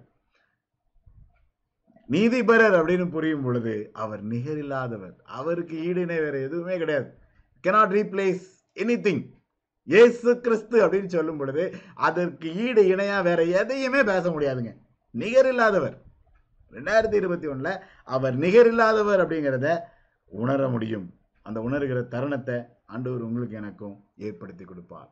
[2.11, 5.15] நீதிபரர் அப்படின்னு புரியும் பொழுது அவர் நிகரில்லாதவர்.
[5.25, 7.13] அவருக்கு ஈடுனை வேற எதுவுமே கிடையாது.
[7.67, 8.43] Cannot replace
[9.05, 9.23] anything
[9.85, 14.75] Yesu Kristu அப்படின்னு சொல்லும் பொழுது அதற்கு ஈடு இணையா வேற எதையுமே பேச முடியாதுங்க.
[15.17, 15.97] நிகரில்லாதவர்.
[16.71, 19.79] ரெண்டாயிரத்தி இருபத்தி ஒன்றில் அவர் நிகரில்லாதவர் அப்படிங்கிறத
[20.25, 21.13] உணர முடியும்.
[21.41, 25.11] அந்த உணர்கிற தருணத்தை ஆண்டவர் உங்களுக்கு எனக்கும் ஏற்படுத்தி கொடுப்பார்.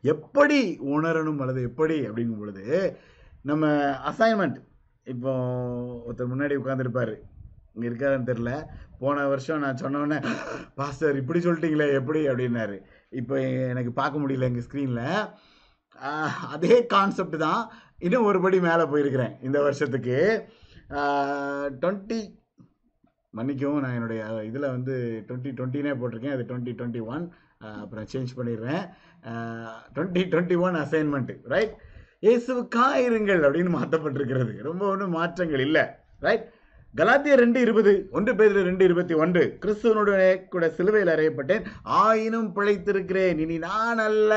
[0.00, 2.96] எப்படி உணரணும் அல்லது எப்படி அப்படிங்கும் பொழுது
[3.42, 3.66] நம்ம
[4.10, 4.56] அசைன்மெண்ட்
[5.06, 5.32] இப்போ
[6.06, 7.14] ஒருத்தர் முன்னாடி உட்காந்துருப்பாரு
[7.74, 8.50] இங்கே இருக்காருன்னு தெரில
[9.00, 10.18] போன வருஷம் நான் சொன்னோன்னே
[10.78, 12.20] பாஸ்டர் இப்படி சொல்லிட்டீங்களே எப்படி?
[12.30, 12.76] அப்படின்னாரு.
[13.20, 13.34] இப்போ
[13.72, 15.02] எனக்கு பார்க்க முடியல எங்கள் ஸ்க்ரீனில்
[16.54, 17.62] அதே கான்செப்ட் தான்
[18.06, 20.16] இன்னும் ஒரு படி மேலே போயிருக்கிறேன் இந்த வருஷத்துக்கு.
[21.82, 22.20] டுவெண்ட்டி
[23.34, 24.94] மன்னிக்கவும் நான் என்னுடைய இதில் வந்து
[25.28, 26.34] டுவெண்ட்டி டுவெண்ட்டினே போட்டிருக்கேன்.
[26.36, 27.24] அது டுவெண்ட்டி டுவெண்ட்டி ஒன்
[27.82, 28.82] அப்புறம் சேஞ்ச் பண்ணிடுறேன்.
[29.94, 31.74] Twenty twenty one assignment right
[32.24, 35.82] இயேசுக்கா இருங்கள் அப்படின்னு மாற்றப்பட்டிருக்கிறது ரொம்ப ஒன்றும் மாற்றங்கள் இல்லை.
[36.26, 36.44] ரைட்
[36.94, 39.42] கலாத்திய ரெண்டு இருபது ஒன்று பேர் ரெண்டு இருபத்தி ஒன்று.
[39.62, 41.64] கிறிஸ்துவனுடைய கூட சிலுவையில் அறையப்பட்டேன்.
[42.02, 43.40] ஆயினும் பிழைத்திருக்கிறேன்.
[43.44, 44.34] இனி நான் அல்ல.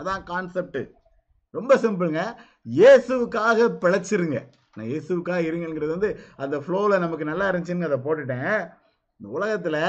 [0.00, 0.80] அதான் கான்செப்ட்
[1.54, 2.22] ரொம்ப சிம்பிளுங்க
[2.66, 4.38] இயேசுவுக்காக பிழைச்சிருங்க.
[4.76, 6.10] நான் இயேசுவுக்காக இருங்கிறது வந்து
[6.44, 8.56] அந்த ஃப்ளோவில் நமக்கு நல்லா இருந்துச்சுன்னு அதை போட்டுட்டேன்.
[9.20, 9.80] இந்த உலகத்தில்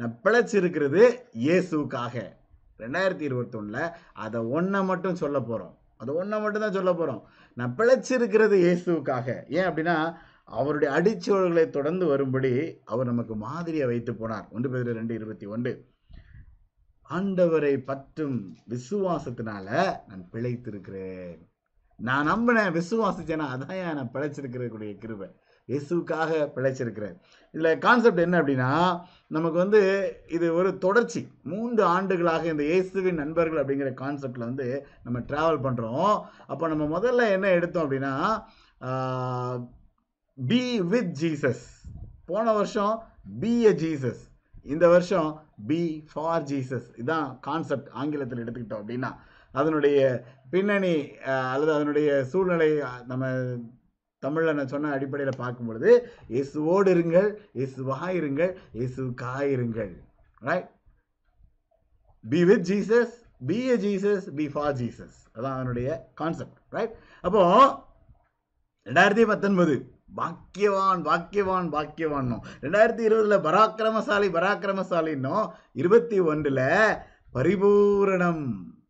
[0.00, 1.02] நான் பிழைச்சிருக்கிறது
[1.44, 2.16] இயேசுக்காக
[2.82, 3.92] ரெண்டாயிரத்தி இருபத்தொன்னில்
[4.24, 7.22] அதை ஒன்றை மட்டும் சொல்ல போகிறோம் அது ஒன்றை மட்டும்தான் சொல்ல போகிறோம்
[7.60, 9.28] நான் பிழைச்சிருக்கிறது இயேசுவுக்காக.
[9.58, 9.96] ஏன் அப்படின்னா
[10.44, 12.52] அவருடைய அடிச்சுவல்களை தொடர்ந்து வரும்படி
[12.84, 14.48] அவர் நமக்கு மாதிரியை வைத்து போனார்.
[14.50, 15.72] ஒன்று பேர் ரெண்டு இருபத்தி ஒன்று.
[17.10, 18.38] ஆண்டவரை பற்றும்
[18.68, 19.68] விசுவாசத்தினால
[20.08, 21.38] நான் பிழைத்திருக்கிறேன்.
[21.96, 25.28] நான் நம்பினேன் விசுவாசிச்சேன்னா அதான் நான் பிழைச்சிருக்கிறக்கூடிய கிருபை?
[25.68, 27.16] இயேசுக்காக பிழைச்சிருக்கிறார்
[27.54, 28.70] இதில் கான்செப்ட் என்ன அப்படின்னா
[29.36, 29.80] நமக்கு வந்து
[30.36, 31.20] இது ஒரு தொடர்ச்சி.
[31.52, 34.66] மூன்று ஆண்டுகளாக இந்த இயேசுவின் நண்பர்கள் அப்படிங்கிற கான்செப்டில் வந்து
[35.04, 36.14] நம்ம ட்ராவல் பண்ணுறோம்
[36.46, 38.14] அப்போ நம்ம முதல்ல என்ன எடுத்தோம் அப்படின்னா
[40.38, 41.64] பி வித் ஜீசஸ்
[42.30, 42.94] போன வருஷம்
[43.42, 44.22] பி எ ஜீசஸ்
[44.74, 45.28] இந்த வருஷம்
[45.68, 45.80] பி
[46.12, 49.10] ஃபார் ஜீசஸ் இதான் கான்செப்ட் ஆங்கிலத்தில் எடுத்துக்கிட்டோம் அப்படின்னா.
[49.54, 49.98] அதனுடைய
[50.52, 50.94] பின்னணி
[51.52, 52.68] அல்லது அதனுடைய சூழ்நிலை
[53.10, 53.24] நம்ம
[54.22, 55.90] தமிழில் நான் சொன்ன அடிப்படையில் பார்க்கும்பொழுது
[56.34, 59.92] இயேசுவோடு இருங்கள் இயேசுவாக இருங்கள் இயேசுக்காக இருங்கள்.
[60.42, 60.68] Right
[62.24, 63.14] be with Jesus
[63.48, 65.88] be a Jesus be for Jesus அதான் அதனுடைய
[66.20, 66.94] கான்செப்ட் ரைட்
[67.24, 67.42] அப்போ
[68.86, 69.74] ரெண்டாயிரத்தி பத்தொன்பது
[70.18, 72.42] பாக்கியவான் பாக்கியவான் பாக்கியவான்னும்.
[72.64, 75.44] ரெண்டாயிரத்தி இருபதுல பராக்கிரமசாலி பராக்கிரமசாலின்னும்.
[75.80, 76.60] இருபத்தி ஒன்றில்
[77.36, 78.42] பரிபூரணம்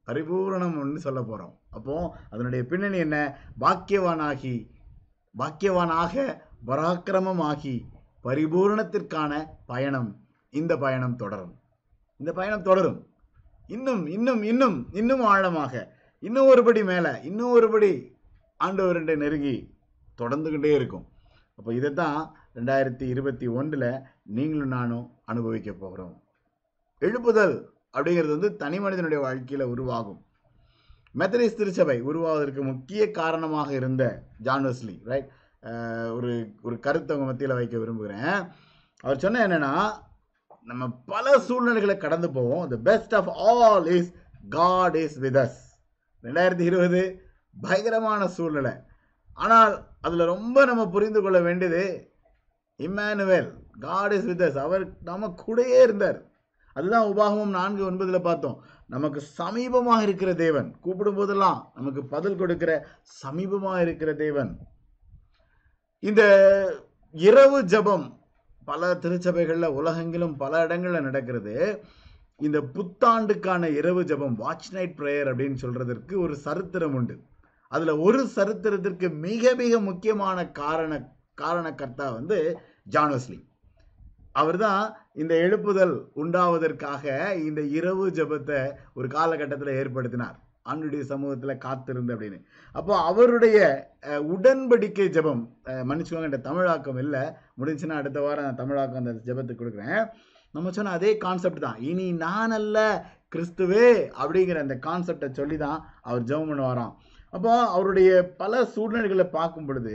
[0.09, 1.95] பரிபூரணம் ஒன்று சொல்ல போகிறோம் அப்போ
[2.31, 3.19] அதனுடைய பின்னணி என்ன?
[3.61, 4.55] பாக்கியவானாகி
[5.39, 7.75] பாக்கியவானாக பராக்கிரமமாகி
[8.25, 10.11] பரிபூரணத்திற்கான பயணம்.
[10.51, 11.55] இந்த பயணம் தொடரும்.
[12.17, 13.07] இந்த பயணம் தொடரும்.
[13.67, 18.13] இன்னும் இன்னும் இன்னும் இன்னும் ஆழமாக இன்னும் ஒருபடி மேலே இன்னும் ஒருபடி
[18.65, 19.75] ஆண்டவருடைய நெருங்கி
[20.19, 21.07] தொடர்ந்துக்கிட்டே இருக்கும்.
[21.57, 23.89] அப்போ இதை தான் ரெண்டாயிரத்தி இருபத்தி ஒன்றில்
[24.23, 26.23] நீங்களும் நானும் அனுபவிக்க போகிறோம்.
[27.01, 27.57] எழுப்புதல்
[27.93, 30.21] அப்படிங்கிறது வந்து தனி மனிதனுடைய வாழ்க்கையில் உருவாகும்.
[31.21, 34.05] மெத்தடிஸ் திருச்சபை உருவாவதற்கு முக்கிய காரணமாக இருந்த
[34.47, 35.29] ஜான் வெஸ்லி ரைட்
[36.17, 36.31] ஒரு
[36.67, 38.39] ஒரு கருத்தை உங்கள் மத்தியில் வைக்க விரும்புகிறேன்.
[39.05, 39.75] அவர் சொன்ன என்னென்னா
[40.71, 42.65] நம்ம பல சூழ்நிலைகளை கடந்து போவோம்.
[42.73, 44.11] The best of all is
[44.57, 45.61] God is with us
[46.25, 47.03] ரெண்டாயிரத்தி இருபது
[47.67, 48.75] பயங்கரமான சூழ்நிலை.
[49.45, 49.73] ஆனால்
[50.07, 51.85] அதில் ரொம்ப நம்ம புரிந்து கொள்ள வேண்டியது
[52.87, 53.51] Emmanuel
[53.87, 56.21] God is with us அவர் நம்ம கூடயே இருந்தார்.
[56.77, 58.59] அதுதான் உபாகமும் நான்கு ஒன்பதில் பார்த்தோம்.
[58.95, 60.69] நமக்கு சமீபமாக இருக்கிற தேவன்.
[60.85, 62.73] கூப்பிடும் போதெல்லாம் நமக்கு பதில் கொடுக்கிற
[63.23, 64.51] சமீபமாக இருக்கிற தேவன்.
[66.09, 66.23] இந்த
[67.13, 68.07] இரவு ஜெபம்
[68.71, 71.55] பல திருச்சபைகளில் உலகெங்கிலும் பல இடங்களில் நடக்கிறது.
[72.47, 77.17] இந்த புத்தாண்டுக்கான இரவு ஜபம் வாட்ச் நைட் ப்ரேயர் அப்படின்னு சொல்றதற்கு ஒரு சரித்திரம் உண்டு.
[77.73, 80.93] அதில் ஒரு சரித்திரத்திற்கு மிக மிக முக்கியமான காரண
[81.43, 82.39] காரணக்கர்த்தா வந்து
[82.95, 83.39] ஜானோஸ்லி
[84.41, 84.83] அவர்தான்
[85.23, 87.05] இந்த எழுப்புதல் உண்டாவதற்காக
[87.49, 88.61] இந்த இரவு ஜெபத்தை
[88.99, 90.37] ஒரு காலகட்டத்தில் ஏற்படுத்தினார்.
[90.71, 92.39] ஆண்டுடைய சமூகத்தில் காத்திருந்து அப்படின்னு.
[92.79, 93.59] அப்போ அவருடைய
[94.35, 95.43] உடன்படிக்கை ஜெபம்
[95.89, 97.23] மன்னிச்சுக்கோங்க இந்த தமிழாக்கம் இல்லை.
[97.61, 100.05] முடிஞ்சுன்னா அடுத்த வாரம் நான் தமிழாக்கம் அந்த ஜபத்துக்கு கொடுக்குறேன்.
[100.55, 101.81] நம்ம சொன்ன அதே கான்செப்ட் தான்.
[101.91, 102.79] இனி நான் அல்ல
[103.35, 103.89] கிறிஸ்துவே
[104.23, 105.79] அப்படிங்கிற அந்த கான்செப்டை சொல்லி தான்
[106.09, 106.95] அவர் ஜெபம் பண்ணுவாராம்.
[107.35, 108.11] அப்போ அவருடைய
[108.41, 109.95] பல சூழ்நிலைகளை பார்க்கும் பொழுது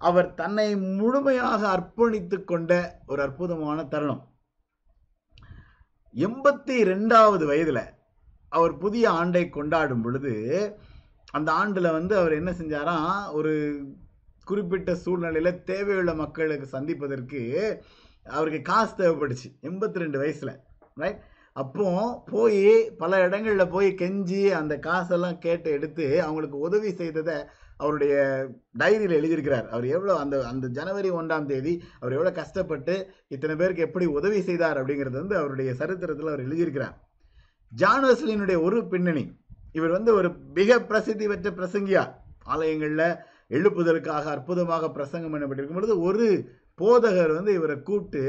[0.00, 0.68] அவர் தன்னை
[0.98, 2.72] முழுமையாக அர்ப்பணித்து கொண்ட
[3.06, 4.22] ஒரு அற்புதமான தருணம்.
[6.14, 7.84] எண்பத்தி ரெண்டாவது வயதில்
[8.52, 10.32] அவர் புதிய ஆண்டை கொண்டாடும் பொழுது
[11.32, 13.54] அந்த ஆண்டில் வந்து அவர் என்ன செஞ்சாராம் ஒரு
[14.46, 17.40] குறிப்பிட்ட சூழ்நிலையில் தேவையுள்ள மக்களுக்கு சந்திப்பதற்கு
[18.26, 20.54] அவருக்கு காசு தேவைப்பட்டுச்சு எண்பத்தி ரெண்டு வயசில்
[20.96, 21.20] ரைட்
[21.56, 21.86] அப்போ
[22.30, 22.62] போய்
[22.98, 27.36] பல இடங்களில் போய் கெஞ்சி அந்த காசெல்லாம் கேட்டு எடுத்து அவங்களுக்கு உதவி செய்ததை
[27.82, 28.14] அவருடைய
[28.80, 29.66] டைரியில் எழுதியிருக்கிறார்.
[29.74, 32.94] அவர் எவ்வளோ அந்த அந்த ஜனவரி ஒன்றாம் தேதி அவர் எவ்வளோ கஷ்டப்பட்டு
[33.34, 36.94] இத்தனை பேருக்கு எப்படி உதவி செய்தார் அப்படிங்கிறது வந்து அவருடைய சரித்திரத்தில் அவர் எழுதியிருக்கிறார்.
[37.72, 39.24] ஜான் வெஸ்லினுடைய ஒரு பின்னணி
[39.78, 42.04] இவர் வந்து ஒரு மிக பிரசித்தி பெற்ற பிரசங்கியா.
[42.52, 43.08] ஆலயங்களில்
[43.56, 46.26] எழுப்புதலுக்காக அற்புதமாக பிரசங்கம் பண்ணப்பட்டிருக்கும் பொழுது ஒரு
[46.80, 48.22] போதகர் வந்து இவரை கூப்பிட்டு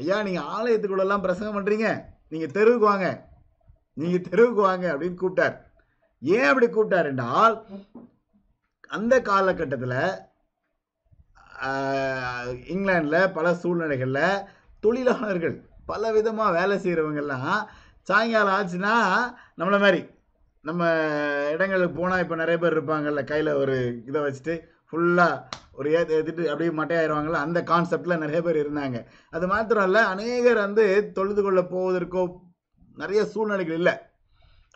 [0.00, 1.88] ஐயா நீங்கள் ஆலயத்துக்குள்ளெல்லாம் பிரசங்கம் பண்ணுறீங்க
[2.32, 3.08] நீங்கள் தெருவுக்கு வாங்க.
[3.96, 5.56] நீங்கள் தெருவுக்கு வாங்க அப்படின்னு கூப்பிட்டார்.
[6.22, 7.56] ஏன் அப்படி கூப்பிட்டார் என்றால்
[8.90, 9.98] அந்த காலகட்டத்தில்
[12.72, 14.44] இங்கிலாந்தில் பல சூழ்நிலைகளில்
[14.84, 15.56] தொழிலாளர்கள்
[15.90, 17.60] பல விதமாக வேலை செய்கிறவங்கெல்லாம்
[18.08, 18.94] சாயங்காலம் ஆச்சுன்னா
[19.58, 20.00] நம்மளை மாதிரி
[20.64, 20.82] நம்ம
[21.54, 23.76] இடங்களுக்கு போனால் இப்போ நிறைய பேர் இருப்பாங்கல்ல கையில் ஒரு
[24.08, 24.54] இதை வச்சுட்டு
[24.88, 28.98] ஃபுல்லாக ஒரு ஏற்று ஏற்றிட்டு அப்படியே மட்டையாயிருவாங்கல்ல அந்த கான்செப்டில் நிறைய பேர் இருந்தாங்க.
[29.36, 30.84] அது மாத்திரம் இல்லை அநேகர் வந்து
[31.16, 32.22] தொழுது கொள்ள போவதற்கோ
[32.96, 33.94] நிறைய சூழ்நிலைகள் இல்லை.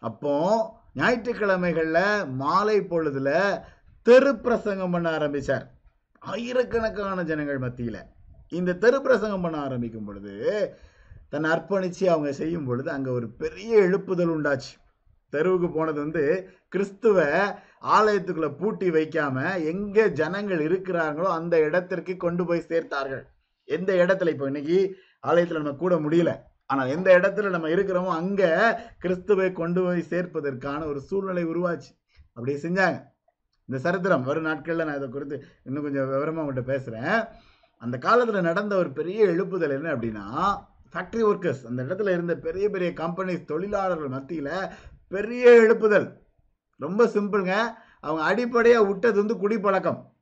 [0.03, 0.65] அப்போது
[1.01, 3.37] ஞாயிற்றுக்கிழமைகளில் மாலை பொழுதில்
[4.07, 5.63] தெரு பிரசங்கம் பண்ண ஆரம்பிச்சார்.
[6.23, 8.01] ஆயிரக்கணக்கான ஜனங்கள் மத்தியில்.
[8.59, 10.35] இந்த தெரு பிரசங்கம் பண்ண ஆரம்பிக்கும் பொழுது
[11.33, 14.73] தன்னை அர்ப்பணித்து அவங்க செய்யும் பொழுது அங்கே ஒரு பெரிய எழுப்புதல் உண்டாச்சு.
[15.33, 16.25] தெருவுக்கு போனது வந்து
[16.75, 17.25] கிறிஸ்துவ
[17.97, 23.25] ஆலயத்துக்குள்ளே பூட்டி வைக்காம எங்கே ஜனங்கள் இருக்கிறாங்களோ அந்த இடத்திற்கு கொண்டு போய் சேர்த்தார்கள்.
[23.69, 24.79] எந்த இடத்துல இப்போ இன்னைக்கு
[25.31, 26.33] ஆலயத்தில் நம்ம கூட முடியல.
[26.71, 28.53] ஆனால் எந்த இடத்துல நம்ம இருக்கிறோமோ அங்கே
[29.05, 31.91] கிறிஸ்துவை கொண்டு போய் சேர்ப்பதற்கான ஒரு சூழ்நிலை உருவாச்சு.
[32.37, 33.01] அப்படியே செஞ்சாங்க.
[33.65, 37.25] இந்த சரித்திரம் வரும் நாட்களில் நான் இதை குறித்து இன்னும் கொஞ்சம் விவரமாக உங்கள்கிட்ட பேசுகிறேன்
[37.77, 40.25] அந்த காலத்தில் நடந்த ஒரு பெரிய எழுப்புதல் என்ன அப்படின்னா
[40.93, 44.69] ஃபேக்ட்ரி ஒர்க்கர்ஸ் அந்த இடத்துல இருந்த பெரிய பெரிய கம்பெனிஸ் தொழிலாளர்கள் மத்தியில்
[45.09, 46.17] பெரிய எழுப்புதல்.
[46.77, 47.55] ரொம்ப சிம்பிளுங்க
[48.01, 50.13] அவங்க அடிப்படையாக விட்டது வந்து குடிப்பழக்கம்.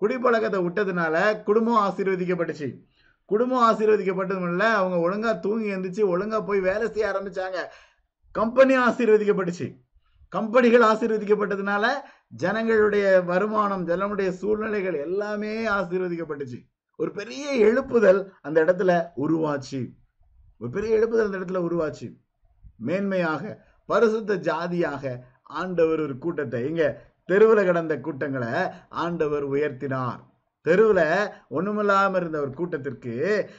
[0.00, 2.80] குடிப்பழக்கத்தை விட்டதுனால குடும்பம் ஆசீர்வதிக்கப்பட்டுச்சு.
[3.24, 7.58] குடும்பம் ஆசீர்வதிக்கப்பட்டதும் அவங்க ஒழுங்காக தூங்கி எழுந்துச்சு ஒழுங்காக போய் வேலை செய்ய ஆரம்பிச்சாங்க.
[8.32, 9.80] கம்பெனி ஆசீர்வதிக்கப்பட்டுச்சு.
[10.28, 11.86] கம்பெனிகள் ஆசீர்வதிக்கப்பட்டதுனால
[12.36, 16.58] ஜனங்களுடைய வருமானம் ஜனங்களுடைய சூழ்நிலைகள் எல்லாமே ஆசீர்வதிக்கப்பட்டுச்சு.
[16.96, 19.80] ஒரு பெரிய எழுப்புதல் அந்த இடத்துல உருவாச்சு.
[20.58, 22.08] ஒரு பெரிய எழுப்புதல் அந்த இடத்துல உருவாச்சு.
[22.86, 23.56] மேன்மையாக
[23.86, 26.84] பரிசுத்த ஜாதியாக ஆண்டவர் ஒரு கூட்டத்தை இங்க
[27.24, 28.48] தெருவில் கடந்த கூட்டங்களை
[28.88, 30.20] ஆண்டவர் உயர்த்தினார்.
[30.66, 33.14] தெருவில் ஒண்ணுமில்லாம இருந்த ஒரு கூட்டத்திற்கு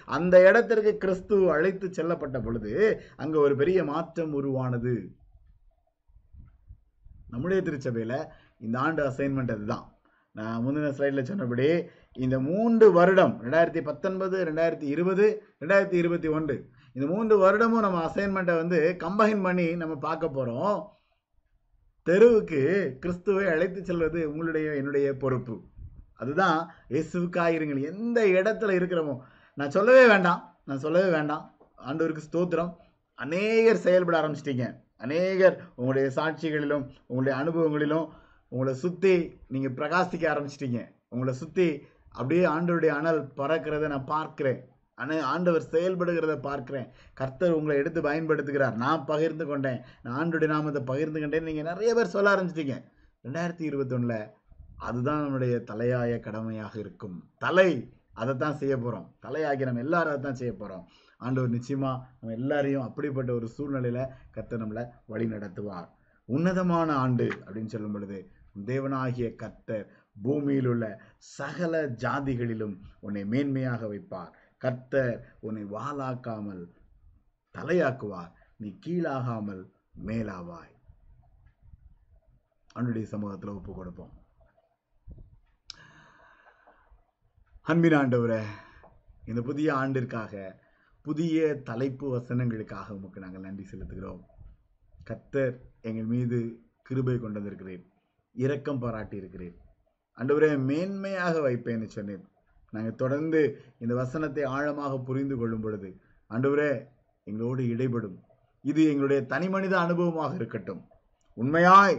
[0.06, 5.16] அந்த இடத்திற்கு கிறிஸ்து அழைத்து செல்லப்பட்ட பொழுது அங்க ஒரு பெரிய மாற்றம் உருவானது.
[7.30, 8.16] நம்முடைய திருச்சபையில
[8.66, 9.86] இந்த ஆண்டு அசைன்மெண்ட் அதுதான்.
[10.38, 11.68] நான் முந்தின ஸ்லைடில் சொன்னபடி
[12.26, 15.26] இந்த மூன்று வருடம் ரெண்டாயிரத்தி பத்தொன்பது ரெண்டாயிரத்தி இருபது
[15.62, 16.56] ரெண்டாயிரத்தி இருபத்தி ஒன்று
[16.96, 20.80] இந்த மூன்று வருடமும் நம்ம அசைன்மெண்ட்டை வந்து கம்பைன் பண்ணி நம்ம பார்க்க போகிறோம்
[22.08, 22.62] தெருவுக்கு
[23.00, 25.56] கிறிஸ்துவை அழைத்து செல்வது உங்களுடைய என்னுடைய பொறுப்பு.
[26.22, 26.60] அதுதான்
[26.90, 29.16] இயேசுக்காயிருங்கள் எந்த இடத்துல இருக்கிறோமோ.
[29.58, 30.42] நான் சொல்லவே வேண்டாம்.
[30.66, 31.44] நான் சொல்லவே வேண்டாம்.
[31.88, 32.72] ஆண்டவருக்கு ஸ்தோத்திரம்.
[33.20, 34.66] அநேகர் செயல்பட ஆரம்பிச்சிட்டீங்க.
[34.98, 38.08] அநேகர் உங்களுடைய சாட்சிகளிலும் உங்களுடைய அனுபவங்களிலும்
[38.54, 39.14] உங்களை சுற்றி
[39.54, 40.82] நீங்கள் பிரகாசிக்க ஆரம்பிச்சிட்டீங்க.
[41.14, 41.68] உங்களை சுற்றி
[42.20, 44.62] அப்படியே ஆண்டவருடைய அனல் பறக்கிறத நான் பார்க்கிறேன்.
[44.98, 46.90] ஆனால் ஆண்டவர் செயல்படுகிறத பார்க்குறேன்.
[47.20, 48.76] கர்த்தர் உங்களை எடுத்து பயன்படுத்துகிறார்.
[48.84, 49.80] நான் பகிர்ந்து கொண்டேன்.
[50.04, 52.78] நான் ஆண்டுடைய நாமத்தை பகிர்ந்து கொண்டேன் நீங்கள் நிறைய பேர் சொல்ல ஆரம்பிச்சிட்டீங்க.
[53.26, 54.20] ரெண்டாயிரத்தி இருபத்தொன்னில்
[54.88, 57.18] அதுதான் நம்முடைய தலையாய கடமையாக இருக்கும்.
[57.46, 57.70] தலை
[58.22, 60.84] அதைத்தான் செய்ய போகிறோம் தலையாகி நம்ம எல்லாரும் தான் செய்ய போகிறோம்
[61.26, 65.88] ஆண்டவர் நிச்சயமாக நம்ம எல்லாரையும் அப்படிப்பட்ட ஒரு சூழ்நிலையில் கர்த்தர் நம்மளை வழி நடத்துவார்
[66.30, 68.20] உன்னதமான ஆண்டு அப்படின்னு சொல்லும் பொழுது
[68.56, 69.92] தேவனாகிய கர்த்தர்
[70.22, 74.34] பூமியில் உள்ள சகல ஜாதிகளிலும் உன்னை மேன்மையாக வைப்பார்.
[74.58, 76.74] கர்த்தர் உன்னை வாளாக்காமல்
[77.56, 78.32] தலையாக்குவார்.
[78.58, 79.72] நீ கீழாகாமல்
[80.06, 80.72] மேலாவாய்.
[82.74, 84.14] அன்றைய சமூகத்தில் ஒப்பு கொடுப்போம்.
[87.62, 88.44] அன்பின் ஆண்டவரை
[89.26, 90.62] இந்த புதிய ஆண்டிற்காக
[91.02, 94.22] புதிய தலைப்பு வசனங்களுக்காக உமக்கு நாங்கள் நன்றி செலுத்துகிறோம்.
[95.10, 97.92] கத்தர் எங்கள் மீது கிருபை கொண்டு வந்திருக்கிறேன்
[98.36, 99.56] இரக்கம் பாராட்டி இருக்கிறேன்
[100.18, 102.24] அன்றுவரே மேன்மையாக வைப்பேன்னு சொன்னேன்.
[102.74, 103.40] நாங்கள் தொடர்ந்து
[103.80, 105.90] இந்த வசனத்தை ஆழமாக புரிந்து கொள்ளும் பொழுது
[106.32, 106.72] அன்றுவரே
[107.28, 108.18] எங்களோடு இடைபடும்.
[108.62, 110.82] இது எங்களுடைய தனி மனித அனுபவமாக இருக்கட்டும்.
[111.38, 111.98] உண்மையாய்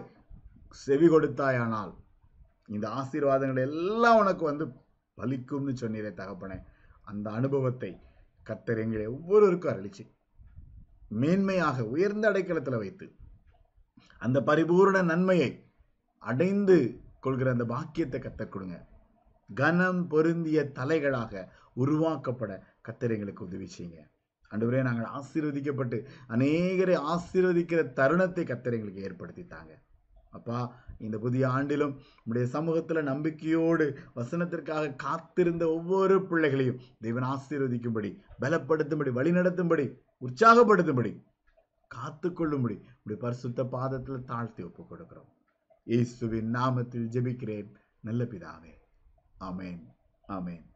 [0.84, 1.92] செவி கொடுத்தாயானால்
[2.66, 4.64] இந்த ஆசீர்வாதங்கள் எல்லாம் உனக்கு வந்து
[5.18, 6.58] பலிக்கும்னு சொன்னீரே தகப்பனே.
[7.10, 7.90] அந்த அனுபவத்தை
[8.46, 10.04] கத்தர் எங்களை ஒவ்வொருவருக்கும் அருளிச்சு
[11.20, 13.06] மேன்மையாக உயர்ந்த அடைக்கலத்தில் வைத்து
[14.18, 15.50] அந்த பரிபூர்ண நன்மையை
[16.30, 16.76] அடைந்து
[17.20, 18.76] கொள்கிற அந்த பாக்கியத்தை கத்தர் கொடுங்க.
[19.50, 21.42] கனம் பொருந்திய தலைகளாக
[21.82, 22.52] உருவாக்கப்பட
[22.86, 24.00] கத்தர் எங்களுக்கு உதவி செய்யுங்க.
[24.50, 25.98] அன்றுவரே நாங்கள் ஆசீர்வதிக்கப்பட்டு
[26.34, 29.72] அநேகரை ஆசீர்வதிக்கிற தருணத்தை கத்தர் எங்களுக்கு ஏற்படுத்தித்தாங்க.
[30.32, 30.60] அப்பா
[30.98, 38.10] இந்த புதிய ஆண்டிலும் நம்முடைய சமூகத்தில் நம்பிக்கையோடு வசனத்திற்காக காத்திருந்த ஒவ்வொரு பிள்ளைகளையும் தெய்வன் ஆசீர்வதிக்கும்படி
[38.42, 39.86] பலப்படுத்தும்படி வழிநடத்தும்படி
[40.22, 41.12] உற்சாகப்படுத்தும்படி
[41.90, 45.30] காத்துக்கொள்ளும்படி உடைய பரிசுத்த பாதத்தில் தாழ்த்தி ஒப்பு கொடுக்கிறோம்
[45.84, 47.74] இயேசுவின் நாமத்தில் ஜெபிக்கிறேன்.
[48.00, 48.72] நல்ல பிதாவே.
[49.40, 49.82] அமேன்
[50.28, 50.73] அமேன்